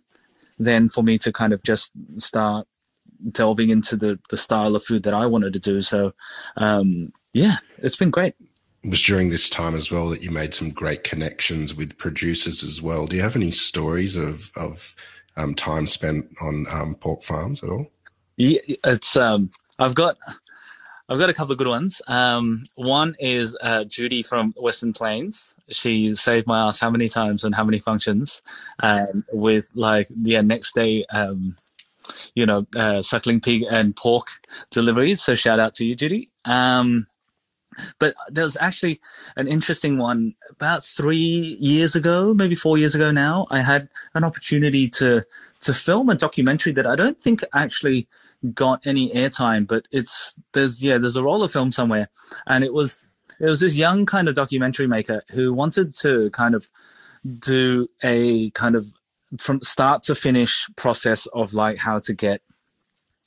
then 0.58 0.88
for 0.88 1.02
me 1.02 1.18
to 1.18 1.32
kind 1.32 1.52
of 1.52 1.62
just 1.62 1.92
start 2.18 2.66
delving 3.32 3.70
into 3.70 3.96
the 3.96 4.18
the 4.30 4.36
style 4.36 4.76
of 4.76 4.84
food 4.84 5.02
that 5.04 5.14
I 5.14 5.26
wanted 5.26 5.52
to 5.54 5.58
do. 5.58 5.82
So 5.82 6.12
um, 6.56 7.12
yeah, 7.32 7.56
it's 7.78 7.96
been 7.96 8.10
great. 8.10 8.34
It 8.82 8.90
was 8.90 9.02
during 9.02 9.30
this 9.30 9.50
time 9.50 9.74
as 9.74 9.90
well 9.90 10.08
that 10.10 10.22
you 10.22 10.30
made 10.30 10.54
some 10.54 10.70
great 10.70 11.02
connections 11.02 11.74
with 11.74 11.98
producers 11.98 12.62
as 12.62 12.80
well. 12.80 13.06
Do 13.06 13.16
you 13.16 13.22
have 13.22 13.36
any 13.36 13.50
stories 13.50 14.16
of 14.16 14.50
of 14.56 14.94
um, 15.36 15.54
time 15.54 15.86
spent 15.86 16.28
on 16.40 16.66
um, 16.70 16.94
pork 16.94 17.22
farms 17.22 17.62
at 17.62 17.70
all? 17.70 17.90
Yeah, 18.36 18.60
it's 18.84 19.16
um, 19.16 19.50
I've 19.78 19.94
got 19.94 20.16
I've 21.08 21.18
got 21.18 21.30
a 21.30 21.34
couple 21.34 21.52
of 21.52 21.58
good 21.58 21.68
ones. 21.68 22.02
Um, 22.08 22.64
one 22.74 23.14
is 23.20 23.56
uh, 23.60 23.84
Judy 23.84 24.22
from 24.22 24.52
Western 24.56 24.92
Plains. 24.92 25.54
She 25.68 26.14
saved 26.16 26.46
my 26.46 26.66
ass 26.66 26.78
how 26.78 26.90
many 26.90 27.08
times 27.08 27.44
and 27.44 27.54
how 27.54 27.64
many 27.64 27.78
functions, 27.78 28.42
um, 28.82 29.24
with 29.32 29.70
like 29.74 30.08
yeah 30.22 30.40
next 30.40 30.74
day, 30.74 31.04
um, 31.06 31.56
you 32.34 32.46
know, 32.46 32.66
uh, 32.76 33.02
suckling 33.02 33.40
pig 33.40 33.64
and 33.70 33.96
pork 33.96 34.28
deliveries. 34.70 35.22
So 35.22 35.34
shout 35.34 35.60
out 35.60 35.74
to 35.74 35.84
you, 35.84 35.94
Judy. 35.94 36.30
Um, 36.44 37.06
but 37.98 38.14
there 38.28 38.44
was 38.44 38.56
actually 38.60 39.00
an 39.36 39.48
interesting 39.48 39.98
one 39.98 40.34
about 40.50 40.84
three 40.84 41.56
years 41.60 41.94
ago, 41.94 42.32
maybe 42.34 42.54
four 42.54 42.78
years 42.78 42.94
ago 42.94 43.10
now. 43.10 43.46
I 43.50 43.60
had 43.60 43.88
an 44.14 44.24
opportunity 44.24 44.88
to 44.90 45.24
to 45.60 45.74
film 45.74 46.08
a 46.08 46.14
documentary 46.14 46.72
that 46.72 46.86
I 46.86 46.96
don't 46.96 47.20
think 47.22 47.42
actually 47.54 48.08
got 48.54 48.86
any 48.86 49.10
airtime, 49.10 49.66
but 49.66 49.86
it's 49.90 50.34
there's 50.52 50.82
yeah 50.82 50.98
there's 50.98 51.16
a 51.16 51.22
roll 51.22 51.42
of 51.42 51.52
film 51.52 51.72
somewhere, 51.72 52.08
and 52.46 52.64
it 52.64 52.72
was 52.72 52.98
it 53.40 53.46
was 53.46 53.60
this 53.60 53.76
young 53.76 54.06
kind 54.06 54.28
of 54.28 54.34
documentary 54.34 54.86
maker 54.86 55.22
who 55.30 55.52
wanted 55.52 55.94
to 55.94 56.30
kind 56.30 56.54
of 56.54 56.70
do 57.38 57.88
a 58.02 58.50
kind 58.50 58.76
of 58.76 58.86
from 59.38 59.60
start 59.62 60.02
to 60.04 60.14
finish 60.14 60.66
process 60.76 61.26
of 61.26 61.54
like 61.54 61.78
how 61.78 61.98
to 61.98 62.14
get 62.14 62.42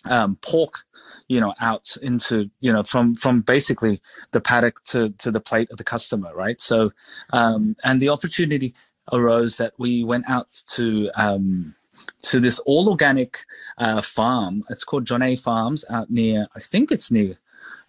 um, 0.06 0.38
pork 0.42 0.86
you 1.28 1.40
know 1.40 1.54
out 1.60 1.96
into 2.02 2.50
you 2.62 2.72
know 2.72 2.84
from 2.84 3.16
from 3.16 3.42
basically 3.42 4.02
the 4.32 4.42
paddock 4.42 4.84
to 4.86 5.10
to 5.12 5.30
the 5.30 5.40
plate 5.40 5.70
of 5.72 5.78
the 5.78 5.84
customer 5.84 6.34
right 6.34 6.62
so 6.62 6.92
um 7.34 7.76
and 7.84 8.02
the 8.02 8.10
opportunity 8.10 8.74
arose 9.12 9.58
that 9.58 9.74
we 9.78 10.04
went 10.04 10.28
out 10.30 10.64
to 10.66 11.10
um 11.16 11.76
to 12.22 12.40
this 12.40 12.60
all 12.60 12.90
organic 12.90 13.46
uh, 13.78 14.02
farm. 14.02 14.64
It's 14.70 14.84
called 14.84 15.06
Jonai 15.06 15.40
Farms 15.40 15.86
out 15.90 16.10
near, 16.10 16.48
I 16.56 16.60
think 16.60 16.92
it's 16.92 17.12
near 17.12 17.38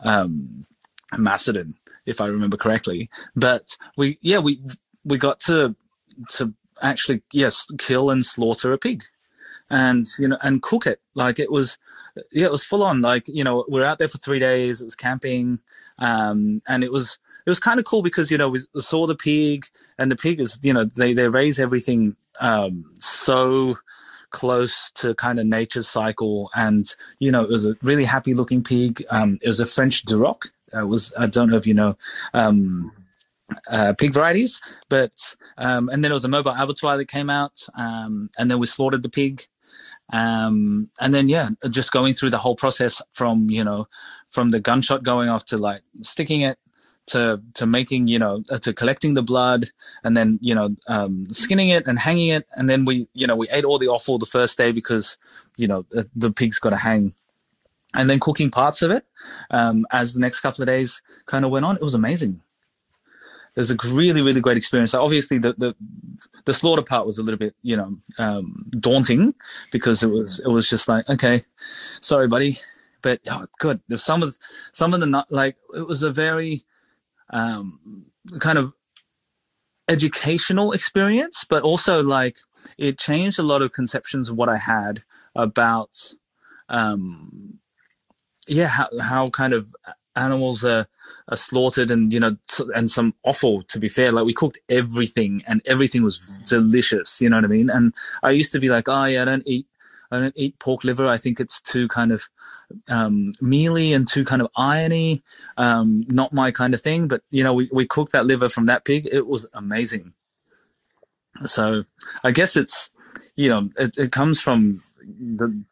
um, 0.00 0.66
Macedon, 1.16 1.76
if 2.06 2.20
I 2.20 2.26
remember 2.26 2.56
correctly. 2.56 3.10
But 3.34 3.76
we, 3.96 4.18
yeah, 4.22 4.38
we 4.38 4.60
we 5.04 5.18
got 5.18 5.40
to 5.40 5.74
to 6.30 6.52
actually 6.82 7.22
yes 7.32 7.66
kill 7.78 8.10
and 8.10 8.24
slaughter 8.24 8.72
a 8.72 8.78
pig, 8.78 9.04
and 9.68 10.06
you 10.18 10.28
know 10.28 10.38
and 10.42 10.62
cook 10.62 10.86
it 10.86 11.00
like 11.14 11.38
it 11.38 11.50
was. 11.50 11.78
Yeah, 12.32 12.46
it 12.46 12.52
was 12.52 12.64
full 12.64 12.82
on. 12.82 13.00
Like 13.00 13.28
you 13.28 13.44
know, 13.44 13.64
we 13.68 13.80
are 13.80 13.84
out 13.84 13.98
there 13.98 14.08
for 14.08 14.18
three 14.18 14.40
days. 14.40 14.80
It 14.80 14.84
was 14.84 14.96
camping, 14.96 15.60
um, 15.98 16.60
and 16.66 16.82
it 16.82 16.90
was 16.90 17.18
it 17.46 17.50
was 17.50 17.60
kind 17.60 17.78
of 17.78 17.86
cool 17.86 18.02
because 18.02 18.30
you 18.30 18.38
know 18.38 18.50
we 18.50 18.60
saw 18.80 19.06
the 19.06 19.14
pig, 19.14 19.66
and 19.98 20.10
the 20.10 20.16
pig 20.16 20.40
is 20.40 20.58
you 20.62 20.72
know 20.72 20.84
they 20.96 21.14
they 21.14 21.28
raise 21.28 21.60
everything 21.60 22.16
um, 22.40 22.84
so 22.98 23.76
close 24.30 24.90
to 24.92 25.14
kind 25.14 25.38
of 25.38 25.46
nature's 25.46 25.88
cycle. 25.88 26.50
And, 26.54 26.92
you 27.18 27.30
know, 27.30 27.42
it 27.42 27.50
was 27.50 27.66
a 27.66 27.76
really 27.82 28.04
happy 28.04 28.34
looking 28.34 28.62
pig. 28.62 29.04
Um, 29.10 29.38
it 29.42 29.48
was 29.48 29.60
a 29.60 29.66
French 29.66 30.04
Duroc. 30.04 30.46
It 30.72 30.86
was, 30.86 31.12
I 31.18 31.26
don't 31.26 31.50
know 31.50 31.56
if 31.56 31.66
you 31.66 31.74
know, 31.74 31.96
um, 32.32 32.92
uh, 33.70 33.94
pig 33.98 34.12
varieties, 34.12 34.60
but, 34.88 35.12
um, 35.58 35.88
and 35.88 36.02
then 36.02 36.10
it 36.10 36.14
was 36.14 36.24
a 36.24 36.28
mobile 36.28 36.54
abattoir 36.56 36.96
that 36.96 37.06
came 37.06 37.30
out. 37.30 37.66
Um, 37.74 38.30
and 38.38 38.50
then 38.50 38.58
we 38.58 38.66
slaughtered 38.66 39.02
the 39.02 39.08
pig. 39.08 39.46
Um, 40.12 40.90
and 41.00 41.14
then, 41.14 41.28
yeah, 41.28 41.50
just 41.70 41.92
going 41.92 42.14
through 42.14 42.30
the 42.30 42.38
whole 42.38 42.56
process 42.56 43.00
from, 43.12 43.48
you 43.50 43.62
know, 43.64 43.86
from 44.30 44.50
the 44.50 44.60
gunshot 44.60 45.02
going 45.02 45.28
off 45.28 45.44
to 45.46 45.58
like 45.58 45.82
sticking 46.02 46.40
it 46.42 46.58
to 47.06 47.42
to 47.54 47.66
making 47.66 48.06
you 48.06 48.18
know 48.18 48.42
uh, 48.50 48.58
to 48.58 48.72
collecting 48.72 49.14
the 49.14 49.22
blood 49.22 49.70
and 50.04 50.16
then 50.16 50.38
you 50.40 50.54
know 50.54 50.74
um, 50.86 51.26
skinning 51.30 51.68
it 51.68 51.86
and 51.86 51.98
hanging 51.98 52.28
it 52.28 52.46
and 52.54 52.70
then 52.70 52.84
we 52.84 53.08
you 53.14 53.26
know 53.26 53.36
we 53.36 53.48
ate 53.50 53.64
all 53.64 53.78
the 53.78 53.88
offal 53.88 54.18
the 54.18 54.26
first 54.26 54.56
day 54.56 54.70
because 54.70 55.18
you 55.56 55.66
know 55.66 55.84
the, 55.90 56.08
the 56.14 56.30
pig's 56.30 56.58
got 56.58 56.70
to 56.70 56.76
hang 56.76 57.12
and 57.94 58.08
then 58.08 58.20
cooking 58.20 58.50
parts 58.50 58.82
of 58.82 58.90
it 58.90 59.04
um, 59.50 59.84
as 59.90 60.14
the 60.14 60.20
next 60.20 60.40
couple 60.40 60.62
of 60.62 60.68
days 60.68 61.02
kind 61.26 61.44
of 61.44 61.50
went 61.50 61.64
on 61.64 61.76
it 61.76 61.82
was 61.82 61.94
amazing 61.94 62.40
was 63.56 63.70
a 63.70 63.76
really 63.88 64.22
really 64.22 64.40
great 64.40 64.56
experience. 64.56 64.94
Obviously 64.94 65.38
the, 65.38 65.54
the 65.54 65.74
the 66.44 66.54
slaughter 66.54 66.82
part 66.82 67.06
was 67.06 67.18
a 67.18 67.22
little 67.22 67.38
bit 67.38 67.54
you 67.62 67.76
know 67.76 67.96
um, 68.18 68.66
daunting 68.78 69.34
because 69.72 70.02
it 70.02 70.08
was 70.08 70.40
it 70.40 70.48
was 70.48 70.68
just 70.68 70.88
like 70.88 71.08
okay 71.08 71.44
sorry 72.00 72.28
buddy. 72.28 72.58
But 73.02 73.20
oh, 73.30 73.46
good. 73.58 73.80
There's 73.88 74.04
some 74.04 74.22
of 74.22 74.36
some 74.72 74.92
of 74.92 75.00
the 75.00 75.24
like 75.30 75.56
it 75.74 75.86
was 75.86 76.02
a 76.02 76.10
very 76.10 76.64
um, 77.30 78.04
kind 78.40 78.58
of 78.58 78.74
educational 79.88 80.72
experience, 80.72 81.44
but 81.48 81.62
also 81.62 82.02
like 82.02 82.38
it 82.78 82.98
changed 82.98 83.38
a 83.38 83.42
lot 83.42 83.62
of 83.62 83.72
conceptions 83.72 84.28
of 84.28 84.36
what 84.36 84.48
I 84.48 84.56
had 84.56 85.02
about, 85.34 86.12
um, 86.68 87.58
yeah, 88.46 88.66
how, 88.66 88.88
how 89.00 89.30
kind 89.30 89.52
of 89.52 89.74
animals 90.16 90.64
are, 90.64 90.86
slaughtered 91.36 91.90
and, 91.90 92.12
you 92.12 92.20
know, 92.20 92.36
and 92.74 92.90
some 92.90 93.14
offal, 93.24 93.62
to 93.64 93.78
be 93.78 93.88
fair. 93.88 94.12
Like 94.12 94.24
we 94.24 94.34
cooked 94.34 94.58
everything 94.68 95.42
and 95.46 95.62
everything 95.66 96.02
was 96.02 96.18
delicious, 96.48 97.20
you 97.20 97.28
know 97.28 97.36
what 97.36 97.44
I 97.44 97.48
mean? 97.48 97.70
And 97.70 97.94
I 98.22 98.30
used 98.30 98.52
to 98.52 98.60
be 98.60 98.68
like, 98.68 98.88
oh, 98.88 99.04
yeah, 99.04 99.22
I 99.22 99.24
don't 99.24 99.46
eat 99.46 99.66
I 100.12 100.18
don't 100.18 100.34
eat 100.36 100.58
pork 100.58 100.84
liver. 100.84 101.06
I 101.06 101.18
think 101.18 101.38
it's 101.38 101.60
too 101.60 101.86
kind 101.86 102.10
of 102.10 102.28
um, 102.88 103.32
mealy 103.40 103.92
and 103.92 104.08
too 104.08 104.24
kind 104.24 104.42
of 104.42 104.48
irony. 104.56 105.22
Um, 105.56 106.04
not 106.08 106.32
my 106.32 106.50
kind 106.50 106.74
of 106.74 106.82
thing. 106.82 107.06
But 107.06 107.22
you 107.30 107.44
know, 107.44 107.54
we 107.54 107.68
we 107.72 107.86
cooked 107.86 108.12
that 108.12 108.26
liver 108.26 108.48
from 108.48 108.66
that 108.66 108.84
pig. 108.84 109.08
It 109.10 109.26
was 109.26 109.46
amazing. 109.54 110.12
So 111.46 111.84
I 112.24 112.32
guess 112.32 112.56
it's 112.56 112.90
you 113.36 113.48
know 113.48 113.70
it, 113.78 113.96
it 113.96 114.12
comes 114.12 114.40
from 114.40 114.82
the 115.04 115.62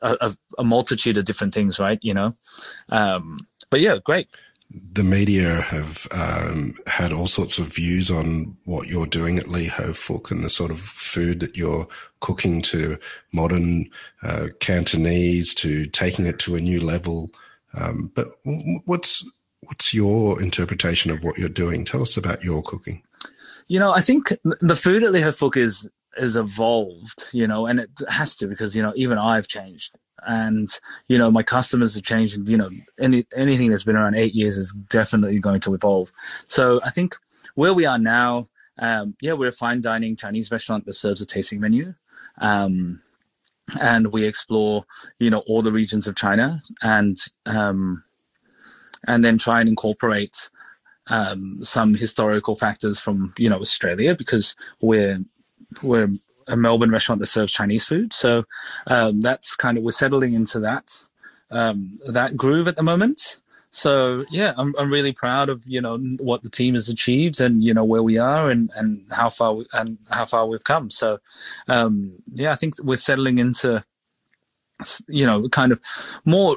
a, 0.00 0.36
a, 0.58 0.64
multitude 0.64 1.16
of 1.16 1.24
different 1.24 1.54
things, 1.54 1.80
right? 1.80 1.98
You 2.02 2.14
know, 2.14 2.36
um, 2.88 3.46
but 3.70 3.80
yeah, 3.80 3.98
great 4.02 4.28
the 4.92 5.04
media 5.04 5.60
have 5.62 6.06
um, 6.12 6.74
had 6.86 7.12
all 7.12 7.26
sorts 7.26 7.58
of 7.58 7.74
views 7.74 8.10
on 8.10 8.56
what 8.64 8.88
you're 8.88 9.06
doing 9.06 9.38
at 9.38 9.48
Lee 9.48 9.66
Ho 9.66 9.88
Fook 9.88 10.30
and 10.30 10.42
the 10.42 10.48
sort 10.48 10.70
of 10.70 10.80
food 10.80 11.40
that 11.40 11.56
you're 11.56 11.86
cooking 12.20 12.62
to 12.62 12.98
modern 13.32 13.90
uh, 14.22 14.48
Cantonese 14.60 15.54
to 15.56 15.86
taking 15.86 16.26
it 16.26 16.38
to 16.40 16.56
a 16.56 16.60
new 16.60 16.80
level. 16.80 17.30
Um, 17.74 18.10
but 18.14 18.28
what's 18.84 19.28
what's 19.60 19.94
your 19.94 20.40
interpretation 20.42 21.10
of 21.10 21.24
what 21.24 21.38
you're 21.38 21.48
doing? 21.48 21.84
Tell 21.84 22.02
us 22.02 22.16
about 22.16 22.44
your 22.44 22.62
cooking. 22.62 23.02
You 23.68 23.78
know, 23.78 23.92
I 23.92 24.00
think 24.00 24.36
the 24.60 24.76
food 24.76 25.02
at 25.02 25.12
Lee 25.12 25.20
Ho 25.20 25.30
Fook 25.30 25.56
is 25.56 25.88
is 26.16 26.36
evolved, 26.36 27.28
you 27.32 27.46
know, 27.46 27.66
and 27.66 27.80
it 27.80 27.90
has 28.08 28.36
to 28.36 28.46
because 28.46 28.76
you 28.76 28.82
know 28.82 28.92
even 28.96 29.18
I've 29.18 29.48
changed 29.48 29.96
and 30.26 30.68
you 31.08 31.18
know 31.18 31.30
my 31.30 31.42
customers 31.42 31.94
have 31.94 32.04
changed 32.04 32.48
you 32.48 32.56
know 32.56 32.70
any 33.00 33.26
anything 33.34 33.70
that's 33.70 33.84
been 33.84 33.96
around 33.96 34.14
eight 34.14 34.34
years 34.34 34.56
is 34.56 34.72
definitely 34.88 35.38
going 35.38 35.60
to 35.60 35.74
evolve. 35.74 36.12
So 36.46 36.80
i 36.84 36.90
think 36.90 37.16
where 37.54 37.74
we 37.74 37.86
are 37.86 37.98
now 37.98 38.48
um, 38.78 39.16
yeah 39.20 39.32
we're 39.32 39.48
a 39.48 39.52
fine 39.52 39.80
dining 39.80 40.16
chinese 40.16 40.50
restaurant 40.50 40.84
that 40.86 40.94
serves 40.94 41.20
a 41.20 41.26
tasting 41.26 41.60
menu. 41.60 41.94
Um, 42.40 43.02
and 43.80 44.12
we 44.12 44.24
explore 44.24 44.84
you 45.18 45.30
know 45.30 45.42
all 45.46 45.62
the 45.62 45.72
regions 45.72 46.06
of 46.06 46.16
china 46.16 46.62
and 46.82 47.18
um, 47.46 48.04
and 49.06 49.24
then 49.24 49.38
try 49.38 49.60
and 49.60 49.68
incorporate 49.68 50.50
um, 51.08 51.58
some 51.62 51.94
historical 51.94 52.56
factors 52.56 52.98
from 53.00 53.32
you 53.38 53.48
know 53.48 53.60
australia 53.60 54.14
because 54.14 54.54
we're 54.80 55.20
we're 55.82 56.08
a 56.46 56.56
Melbourne 56.56 56.90
restaurant 56.90 57.20
that 57.20 57.26
serves 57.26 57.52
Chinese 57.52 57.84
food. 57.84 58.12
So 58.12 58.44
um, 58.86 59.20
that's 59.20 59.56
kind 59.56 59.78
of 59.78 59.84
we're 59.84 59.90
settling 59.92 60.32
into 60.32 60.60
that 60.60 60.92
um, 61.50 61.98
that 62.06 62.36
groove 62.36 62.68
at 62.68 62.76
the 62.76 62.82
moment. 62.82 63.38
So 63.70 64.24
yeah, 64.30 64.52
I'm 64.56 64.74
I'm 64.78 64.92
really 64.92 65.12
proud 65.12 65.48
of 65.48 65.62
you 65.66 65.80
know 65.80 65.96
what 66.20 66.42
the 66.42 66.50
team 66.50 66.74
has 66.74 66.88
achieved 66.88 67.40
and 67.40 67.64
you 67.64 67.72
know 67.72 67.84
where 67.84 68.02
we 68.02 68.18
are 68.18 68.50
and 68.50 68.70
and 68.74 69.06
how 69.10 69.30
far 69.30 69.54
we, 69.54 69.66
and 69.72 69.98
how 70.10 70.26
far 70.26 70.46
we've 70.46 70.64
come. 70.64 70.90
So 70.90 71.18
um, 71.68 72.22
yeah, 72.32 72.52
I 72.52 72.56
think 72.56 72.74
we're 72.82 72.96
settling 72.96 73.38
into 73.38 73.82
you 75.08 75.24
know 75.24 75.48
kind 75.48 75.72
of 75.72 75.80
more 76.24 76.56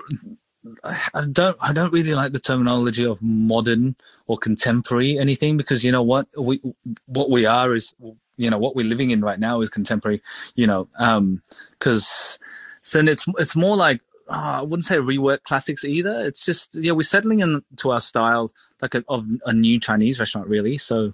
I 1.13 1.25
don't 1.31 1.57
I 1.61 1.73
don't 1.73 1.93
really 1.93 2.15
like 2.15 2.31
the 2.31 2.39
terminology 2.39 3.05
of 3.05 3.21
modern 3.21 3.95
or 4.27 4.37
contemporary 4.37 5.17
anything 5.17 5.57
because 5.57 5.83
you 5.83 5.91
know 5.91 6.03
what 6.03 6.27
we 6.37 6.61
what 7.05 7.29
we 7.29 7.45
are 7.45 7.73
is 7.73 7.93
you 8.37 8.49
know 8.49 8.57
what 8.57 8.75
we're 8.75 8.85
living 8.85 9.11
in 9.11 9.21
right 9.21 9.39
now 9.39 9.61
is 9.61 9.69
contemporary 9.69 10.21
you 10.55 10.67
know 10.67 10.87
um 10.99 11.41
because 11.79 12.39
so 12.81 12.99
it's 12.99 13.25
it's 13.39 13.55
more 13.55 13.75
like 13.75 14.01
uh, 14.27 14.59
I 14.59 14.61
wouldn't 14.61 14.85
say 14.85 14.97
rework 14.97 15.43
classics 15.43 15.83
either. 15.83 16.21
It's 16.21 16.45
just 16.45 16.75
yeah, 16.75 16.93
we're 16.93 17.03
settling 17.03 17.39
into 17.39 17.91
our 17.91 17.99
style 17.99 18.51
like 18.81 18.95
a, 18.95 19.03
of 19.07 19.25
a 19.45 19.53
new 19.53 19.79
Chinese 19.79 20.19
restaurant 20.19 20.47
really. 20.47 20.77
So 20.77 21.13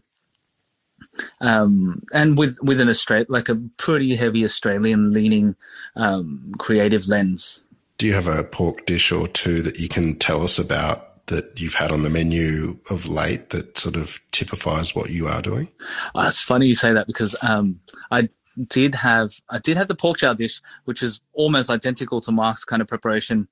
um, 1.41 2.03
and 2.13 2.38
with 2.38 2.57
with 2.62 2.79
an 2.79 2.89
Australia 2.89 3.25
like 3.29 3.49
a 3.49 3.55
pretty 3.77 4.15
heavy 4.15 4.43
Australian 4.43 5.13
leaning 5.13 5.55
um, 5.95 6.53
creative 6.57 7.07
lens. 7.07 7.63
Do 7.97 8.07
you 8.07 8.13
have 8.13 8.27
a 8.27 8.43
pork 8.43 8.86
dish 8.86 9.12
or 9.12 9.27
two 9.27 9.62
that 9.62 9.79
you 9.79 9.88
can 9.88 10.15
tell 10.15 10.43
us 10.43 10.57
about 10.57 11.11
that 11.32 11.60
you've 11.60 11.74
had 11.74 11.91
on 11.91 12.04
the 12.04 12.10
menu 12.10 12.78
of 12.89 13.08
late 13.08 13.50
that 13.50 13.78
sort 13.78 13.96
of 13.96 14.20
typifies 14.32 14.94
what 14.94 15.10
you 15.10 15.28
are 15.28 15.41
doing? 15.41 15.70
Oh, 16.13 16.28
it's 16.28 16.41
funny 16.41 16.67
you 16.67 16.76
say 16.76 16.94
that 16.94 17.08
because 17.08 17.36
um, 17.41 17.80
I 18.12 18.30
did 18.67 18.96
have 18.96 19.32
I 19.50 19.60
did 19.60 19.78
have 19.78 19.88
the 19.88 19.96
pork 19.96 20.17
jowl 20.20 20.36
dish, 20.36 20.62
which 20.86 21.02
is 21.02 21.22
almost 21.34 21.70
identical 21.70 22.20
to 22.22 22.32
Mark's 22.32 22.65
kind 22.65 22.82
of 22.82 22.88
preparation. 22.88 23.48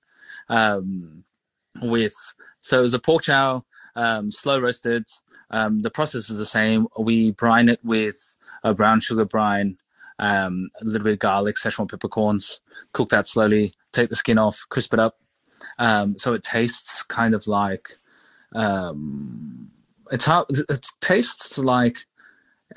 Um, 0.49 1.23
with 1.81 2.13
so 2.59 2.79
it 2.79 2.83
was 2.83 2.93
a 2.93 2.99
pork 2.99 3.23
jowl, 3.23 3.65
um, 3.95 4.29
slow 4.31 4.59
roasted. 4.59 5.07
Um, 5.49 5.81
the 5.81 5.89
process 5.89 6.29
is 6.29 6.37
the 6.37 6.45
same. 6.45 6.87
We 6.99 7.31
brine 7.31 7.69
it 7.69 7.79
with 7.83 8.35
a 8.61 8.73
brown 8.73 8.99
sugar 8.99 9.25
brine, 9.25 9.77
um, 10.19 10.69
a 10.81 10.85
little 10.85 11.05
bit 11.05 11.13
of 11.13 11.19
garlic, 11.19 11.55
Szechuan 11.55 11.89
peppercorns. 11.89 12.59
Cook 12.93 13.09
that 13.09 13.25
slowly. 13.25 13.73
Take 13.93 14.09
the 14.09 14.15
skin 14.15 14.37
off, 14.37 14.65
crisp 14.69 14.93
it 14.93 14.99
up. 14.99 15.17
Um, 15.77 16.17
so 16.17 16.33
it 16.33 16.43
tastes 16.43 17.03
kind 17.03 17.33
of 17.33 17.47
like 17.47 17.97
um, 18.53 19.71
hard, 20.11 20.47
it 20.49 20.87
tastes 21.01 21.57
like 21.57 22.05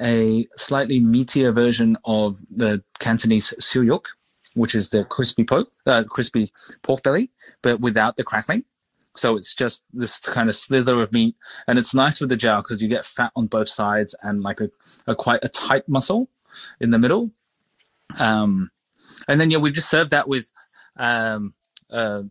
a 0.01 0.47
slightly 0.57 1.01
meatier 1.01 1.55
version 1.55 1.97
of 2.05 2.43
the 2.51 2.83
Cantonese 2.99 3.55
siu 3.61 3.83
yuk, 3.83 4.09
which 4.55 4.75
is 4.75 4.91
the 4.91 5.05
crispy 5.05 5.45
pork, 5.45 5.69
uh, 5.87 6.05
crispy 6.05 6.53
pork 6.83 7.03
belly, 7.03 7.31
but 7.63 7.81
without 7.81 8.17
the 8.17 8.25
crackling. 8.25 8.65
So 9.15 9.37
it's 9.37 9.55
just 9.55 9.85
this 9.93 10.19
kind 10.21 10.49
of 10.49 10.57
slither 10.57 11.01
of 11.01 11.13
meat, 11.13 11.37
and 11.67 11.79
it's 11.79 11.95
nice 11.95 12.21
with 12.21 12.31
the 12.31 12.37
jiao 12.37 12.63
because 12.63 12.83
you 12.83 12.89
get 12.89 13.05
fat 13.05 13.31
on 13.37 13.47
both 13.47 13.69
sides 13.69 14.15
and 14.23 14.43
like 14.43 14.61
a, 14.61 14.71
a 15.07 15.15
quite 15.15 15.41
a 15.45 15.49
tight 15.49 15.87
muscle 15.87 16.31
in 16.81 16.91
the 16.91 16.99
middle. 16.99 17.31
Um, 18.19 18.71
and 19.29 19.41
then 19.41 19.51
yeah, 19.51 19.59
we 19.59 19.71
just 19.71 19.91
serve 19.91 20.11
that 20.11 20.29
with 20.29 20.51
um, 20.97 21.53
a, 21.91 22.25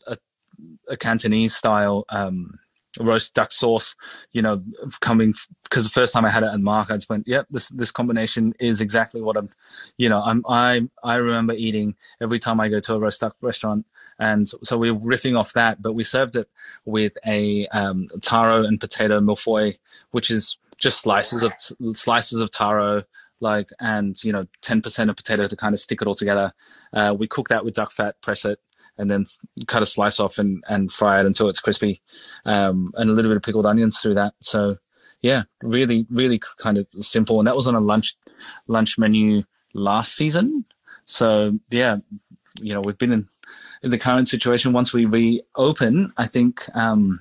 Cantonese 0.97 1.55
style 1.55 2.05
um, 2.09 2.59
roast 2.99 3.33
duck 3.33 3.51
sauce, 3.51 3.95
you 4.33 4.41
know, 4.41 4.61
coming 4.99 5.33
because 5.63 5.85
the 5.85 5.89
first 5.89 6.13
time 6.13 6.25
I 6.25 6.29
had 6.29 6.43
it 6.43 6.51
at 6.53 6.59
Marque, 6.59 6.91
I 6.91 6.95
just 6.95 7.09
went, 7.09 7.27
"Yep, 7.27 7.47
this 7.49 7.69
this 7.69 7.91
combination 7.91 8.53
is 8.59 8.81
exactly 8.81 9.21
what 9.21 9.37
I'm." 9.37 9.49
You 9.97 10.09
know, 10.09 10.21
I'm 10.21 10.43
I 10.47 10.81
I 11.03 11.15
remember 11.15 11.53
eating 11.53 11.95
every 12.21 12.39
time 12.39 12.59
I 12.59 12.69
go 12.69 12.79
to 12.79 12.95
a 12.95 12.99
roast 12.99 13.21
duck 13.21 13.35
restaurant, 13.41 13.85
and 14.19 14.47
so 14.63 14.77
we 14.77 14.89
are 14.89 14.95
riffing 14.95 15.37
off 15.37 15.53
that, 15.53 15.81
but 15.81 15.93
we 15.93 16.03
served 16.03 16.35
it 16.35 16.49
with 16.85 17.13
a 17.25 17.67
um, 17.67 18.07
taro 18.21 18.63
and 18.65 18.79
potato 18.79 19.21
mille 19.21 19.73
which 20.11 20.29
is 20.29 20.57
just 20.77 21.01
slices 21.01 21.43
of 21.43 21.53
slices 21.95 22.41
of 22.41 22.51
taro, 22.51 23.03
like 23.39 23.69
and 23.79 24.21
you 24.23 24.33
know, 24.33 24.45
ten 24.61 24.81
percent 24.81 25.09
of 25.09 25.15
potato 25.15 25.47
to 25.47 25.55
kind 25.55 25.73
of 25.73 25.79
stick 25.79 26.01
it 26.01 26.07
all 26.07 26.15
together. 26.15 26.53
Uh, 26.91 27.15
we 27.17 27.27
cook 27.27 27.47
that 27.49 27.63
with 27.63 27.75
duck 27.75 27.91
fat, 27.91 28.19
press 28.21 28.43
it, 28.43 28.59
and 29.01 29.09
then 29.09 29.25
cut 29.65 29.81
a 29.81 29.85
slice 29.85 30.19
off 30.19 30.37
and, 30.37 30.63
and 30.69 30.93
fry 30.93 31.19
it 31.19 31.25
until 31.25 31.49
it's 31.49 31.59
crispy, 31.59 32.01
um, 32.45 32.93
and 32.95 33.09
a 33.09 33.13
little 33.13 33.31
bit 33.31 33.37
of 33.37 33.43
pickled 33.43 33.65
onions 33.65 33.99
through 33.99 34.13
that. 34.13 34.33
So 34.41 34.77
yeah, 35.21 35.43
really, 35.63 36.05
really 36.09 36.39
kind 36.57 36.77
of 36.77 36.85
simple. 36.99 37.39
And 37.39 37.47
that 37.47 37.55
was 37.55 37.67
on 37.67 37.75
a 37.75 37.79
lunch 37.79 38.15
lunch 38.67 38.97
menu 38.99 39.43
last 39.73 40.15
season. 40.15 40.65
So 41.05 41.59
yeah, 41.71 41.97
you 42.61 42.73
know, 42.73 42.81
we've 42.81 42.97
been 42.97 43.11
in 43.11 43.27
in 43.83 43.89
the 43.89 43.97
current 43.97 44.27
situation. 44.27 44.71
Once 44.71 44.93
we 44.93 45.05
reopen, 45.05 46.13
I 46.17 46.27
think 46.27 46.63
um, 46.75 47.19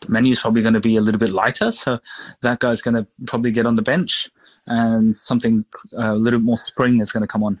the 0.00 0.10
menu 0.10 0.32
is 0.32 0.40
probably 0.40 0.62
going 0.62 0.74
to 0.74 0.80
be 0.80 0.96
a 0.96 1.02
little 1.02 1.20
bit 1.20 1.30
lighter. 1.30 1.70
So 1.70 1.98
that 2.40 2.60
guy's 2.60 2.82
going 2.82 2.94
to 2.94 3.06
probably 3.26 3.52
get 3.52 3.66
on 3.66 3.76
the 3.76 3.82
bench, 3.82 4.30
and 4.66 5.14
something 5.14 5.66
uh, 5.92 6.14
a 6.14 6.16
little 6.16 6.40
more 6.40 6.58
spring 6.58 7.00
is 7.00 7.12
going 7.12 7.22
to 7.22 7.28
come 7.28 7.44
on. 7.44 7.60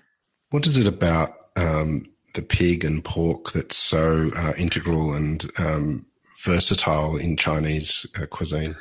What 0.50 0.66
is 0.66 0.78
it 0.78 0.86
about 0.86 1.30
um, 1.56 2.13
the 2.34 2.42
pig 2.42 2.84
and 2.84 3.04
pork 3.04 3.52
that's 3.52 3.76
so 3.76 4.30
uh, 4.36 4.52
integral 4.58 5.14
and 5.14 5.50
um, 5.58 6.06
versatile 6.44 7.16
in 7.16 7.36
Chinese 7.36 8.06
uh, 8.20 8.26
cuisine? 8.26 8.76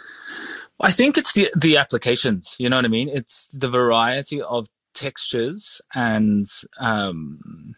I 0.79 0.91
think 0.91 1.17
it's 1.17 1.33
the 1.33 1.49
the 1.55 1.77
applications. 1.77 2.55
You 2.59 2.69
know 2.69 2.75
what 2.75 2.85
I 2.85 2.89
mean? 2.89 3.09
It's 3.09 3.47
the 3.53 3.69
variety 3.69 4.41
of 4.41 4.67
textures 4.93 5.81
and 5.95 6.47
um, 6.79 7.75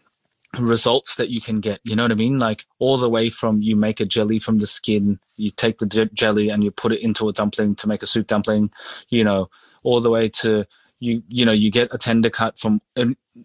results 0.58 1.16
that 1.16 1.28
you 1.28 1.40
can 1.40 1.60
get. 1.60 1.80
You 1.84 1.96
know 1.96 2.04
what 2.04 2.12
I 2.12 2.16
mean? 2.16 2.38
Like 2.38 2.64
all 2.78 2.96
the 2.98 3.10
way 3.10 3.28
from 3.28 3.62
you 3.62 3.76
make 3.76 4.00
a 4.00 4.06
jelly 4.06 4.38
from 4.38 4.58
the 4.58 4.66
skin, 4.66 5.20
you 5.36 5.50
take 5.50 5.78
the 5.78 6.08
jelly 6.12 6.48
and 6.48 6.64
you 6.64 6.70
put 6.70 6.92
it 6.92 7.00
into 7.00 7.28
a 7.28 7.32
dumpling 7.32 7.74
to 7.76 7.88
make 7.88 8.02
a 8.02 8.06
soup 8.06 8.26
dumpling. 8.26 8.70
You 9.08 9.24
know, 9.24 9.50
all 9.82 10.00
the 10.00 10.10
way 10.10 10.28
to 10.28 10.66
you 11.00 11.22
you 11.28 11.44
know 11.44 11.52
you 11.52 11.70
get 11.70 11.92
a 11.92 11.98
tender 11.98 12.30
cut 12.30 12.58
from 12.58 12.80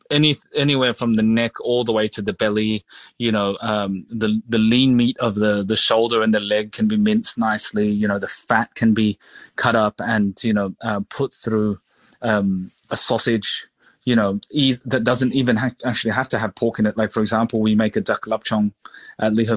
any 0.09 0.35
anywhere 0.55 0.93
from 0.93 1.15
the 1.15 1.21
neck 1.21 1.59
all 1.61 1.83
the 1.83 1.91
way 1.91 2.07
to 2.07 2.21
the 2.21 2.33
belly 2.33 2.85
you 3.17 3.31
know 3.31 3.57
um, 3.61 4.05
the 4.09 4.41
the 4.47 4.57
lean 4.57 4.95
meat 4.95 5.17
of 5.19 5.35
the 5.35 5.63
the 5.63 5.75
shoulder 5.75 6.21
and 6.21 6.33
the 6.33 6.39
leg 6.39 6.71
can 6.71 6.87
be 6.87 6.97
minced 6.97 7.37
nicely 7.37 7.89
you 7.89 8.07
know 8.07 8.19
the 8.19 8.27
fat 8.27 8.73
can 8.75 8.93
be 8.93 9.17
cut 9.57 9.75
up 9.75 9.95
and 9.99 10.41
you 10.43 10.53
know 10.53 10.73
uh, 10.81 11.01
put 11.09 11.33
through 11.33 11.79
um, 12.21 12.71
a 12.89 12.97
sausage 12.97 13.67
you 14.05 14.15
know 14.15 14.39
e- 14.51 14.77
that 14.85 15.03
doesn't 15.03 15.33
even 15.33 15.57
ha- 15.57 15.71
actually 15.85 16.11
have 16.11 16.29
to 16.29 16.39
have 16.39 16.55
pork 16.55 16.79
in 16.79 16.85
it. 16.85 16.97
Like 16.97 17.11
for 17.11 17.21
example 17.21 17.61
we 17.61 17.75
make 17.75 17.95
a 17.95 18.01
duck 18.01 18.25
lapchong 18.25 18.73
at 19.19 19.33
Li 19.33 19.47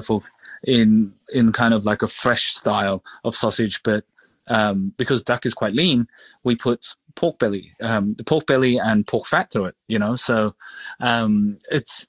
in 0.63 1.13
in 1.29 1.51
kind 1.51 1.73
of 1.73 1.85
like 1.85 2.01
a 2.01 2.07
fresh 2.07 2.53
style 2.53 3.03
of 3.23 3.35
sausage 3.35 3.81
but 3.83 4.03
um, 4.47 4.93
because 4.97 5.23
duck 5.23 5.45
is 5.45 5.53
quite 5.53 5.73
lean, 5.73 6.07
we 6.43 6.55
put 6.55 6.95
pork 7.15 7.39
belly, 7.39 7.73
um, 7.81 8.15
the 8.15 8.23
pork 8.23 8.45
belly 8.45 8.77
and 8.77 9.07
pork 9.07 9.25
fat 9.25 9.51
to 9.51 9.65
it. 9.65 9.75
You 9.87 9.99
know, 9.99 10.15
so 10.15 10.55
um, 10.99 11.57
it's 11.69 12.07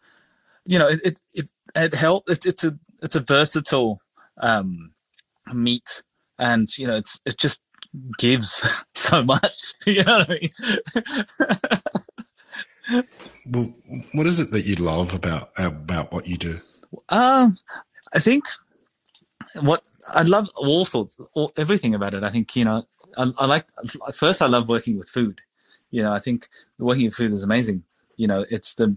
you 0.65 0.79
know 0.79 0.89
it 0.89 1.01
it 1.05 1.21
it, 1.35 1.49
it 1.75 1.95
helps. 1.95 2.31
It, 2.31 2.47
it's 2.47 2.65
a 2.65 2.79
it's 3.03 3.17
a 3.17 3.21
versatile 3.21 4.01
um, 4.41 4.93
meat, 5.53 6.03
and 6.39 6.69
you 6.77 6.87
know 6.87 6.97
it's 6.97 7.21
it 7.25 7.39
just 7.39 7.63
gives 8.19 8.63
so 8.95 9.23
much. 9.23 9.75
You 9.87 10.03
know 10.05 10.19
what 10.19 10.31
I 10.31 10.51
mean? 12.91 13.03
well, 13.47 13.75
what 14.13 14.27
is 14.27 14.41
it 14.41 14.51
that 14.51 14.65
you 14.65 14.75
love 14.77 15.15
about 15.15 15.51
about 15.57 16.13
what 16.13 16.27
you 16.27 16.37
do? 16.37 16.59
Um, 17.09 17.59
I 18.13 18.19
think 18.19 18.45
what 19.55 19.83
I 20.09 20.23
love 20.23 20.49
all 20.57 20.85
sorts, 20.85 21.17
all, 21.35 21.53
everything 21.57 21.95
about 21.95 22.15
it. 22.15 22.25
I 22.25 22.31
think 22.31 22.55
you 22.57 22.65
know, 22.65 22.87
I, 23.17 23.33
I 23.39 23.47
like 23.47 23.67
first. 24.15 24.43
I 24.43 24.47
love 24.47 24.69
working 24.69 24.99
with 24.99 25.09
food. 25.09 25.41
You 25.91 26.03
know, 26.03 26.13
I 26.13 26.21
think 26.21 26.49
working 26.79 27.07
with 27.07 27.15
food 27.15 27.33
is 27.33 27.43
amazing. 27.43 27.85
You 28.17 28.27
know, 28.27 28.45
it's 28.51 28.75
the 28.75 28.97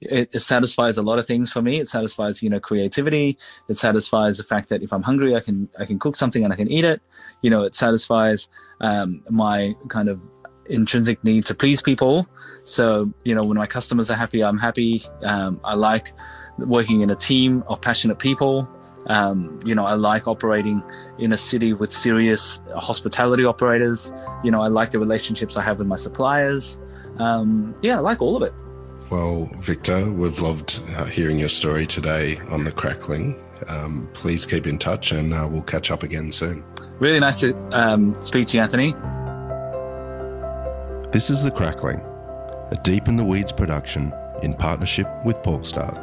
it, 0.00 0.30
it, 0.32 0.40
satisfies 0.40 0.98
a 0.98 1.02
lot 1.02 1.18
of 1.18 1.26
things 1.26 1.52
for 1.52 1.62
me. 1.62 1.78
It 1.78 1.88
satisfies, 1.88 2.42
you 2.42 2.50
know, 2.50 2.60
creativity. 2.60 3.38
It 3.68 3.74
satisfies 3.74 4.36
the 4.36 4.42
fact 4.42 4.68
that 4.70 4.82
if 4.82 4.92
I'm 4.92 5.02
hungry, 5.02 5.34
I 5.36 5.40
can 5.40 5.68
I 5.78 5.84
can 5.84 5.98
cook 5.98 6.16
something 6.16 6.44
and 6.44 6.52
I 6.52 6.56
can 6.56 6.70
eat 6.70 6.84
it. 6.84 7.00
You 7.42 7.50
know, 7.50 7.62
it 7.62 7.74
satisfies 7.74 8.48
um, 8.80 9.22
my 9.28 9.74
kind 9.88 10.08
of 10.08 10.20
intrinsic 10.68 11.22
need 11.24 11.46
to 11.46 11.54
please 11.54 11.80
people. 11.80 12.28
So, 12.64 13.12
you 13.24 13.34
know, 13.34 13.42
when 13.42 13.56
my 13.56 13.66
customers 13.66 14.10
are 14.10 14.16
happy, 14.16 14.44
I'm 14.44 14.58
happy. 14.58 15.02
Um, 15.22 15.60
I 15.64 15.74
like 15.74 16.12
working 16.58 17.00
in 17.00 17.10
a 17.10 17.16
team 17.16 17.64
of 17.68 17.80
passionate 17.80 18.18
people. 18.18 18.68
Um, 19.08 19.58
you 19.64 19.74
know, 19.74 19.84
I 19.84 19.94
like 19.94 20.28
operating 20.28 20.82
in 21.18 21.32
a 21.32 21.36
city 21.36 21.72
with 21.72 21.90
serious 21.90 22.60
hospitality 22.76 23.44
operators. 23.44 24.12
You 24.44 24.50
know, 24.50 24.60
I 24.60 24.68
like 24.68 24.90
the 24.90 24.98
relationships 24.98 25.56
I 25.56 25.62
have 25.62 25.78
with 25.78 25.88
my 25.88 25.96
suppliers. 25.96 26.78
Um, 27.18 27.74
yeah, 27.82 27.96
I 27.96 28.00
like 28.00 28.20
all 28.20 28.36
of 28.36 28.42
it. 28.42 28.52
Well, 29.10 29.48
Victor, 29.60 30.10
we've 30.10 30.40
loved 30.42 30.80
uh, 30.96 31.06
hearing 31.06 31.38
your 31.38 31.48
story 31.48 31.86
today 31.86 32.38
on 32.50 32.64
the 32.64 32.70
crackling. 32.70 33.42
Um, 33.66 34.08
please 34.12 34.44
keep 34.44 34.66
in 34.66 34.78
touch 34.78 35.12
and 35.12 35.32
uh, 35.32 35.48
we'll 35.50 35.62
catch 35.62 35.90
up 35.90 36.02
again 36.02 36.30
soon. 36.30 36.62
Really 36.98 37.18
nice 37.18 37.40
to 37.40 37.56
um, 37.72 38.20
speak 38.22 38.46
to 38.48 38.56
you, 38.58 38.62
Anthony. 38.62 38.92
This 41.10 41.30
is 41.30 41.42
The 41.42 41.50
Crackling, 41.50 42.00
a 42.70 42.78
Deep 42.84 43.08
in 43.08 43.16
the 43.16 43.24
Weeds 43.24 43.50
production 43.50 44.12
in 44.42 44.52
partnership 44.52 45.08
with 45.24 45.38
Porkstar. 45.38 45.98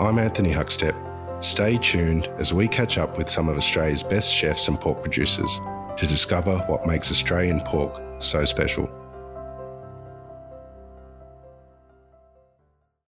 I'm 0.00 0.18
Anthony 0.18 0.52
Huckstep 0.52 1.11
Stay 1.42 1.76
tuned 1.76 2.28
as 2.38 2.54
we 2.54 2.68
catch 2.68 2.98
up 2.98 3.18
with 3.18 3.28
some 3.28 3.48
of 3.48 3.56
Australia's 3.56 4.04
best 4.04 4.32
chefs 4.32 4.68
and 4.68 4.80
pork 4.80 5.00
producers 5.00 5.60
to 5.96 6.06
discover 6.06 6.58
what 6.68 6.86
makes 6.86 7.10
Australian 7.10 7.60
pork 7.62 8.00
so 8.20 8.44
special. 8.44 8.88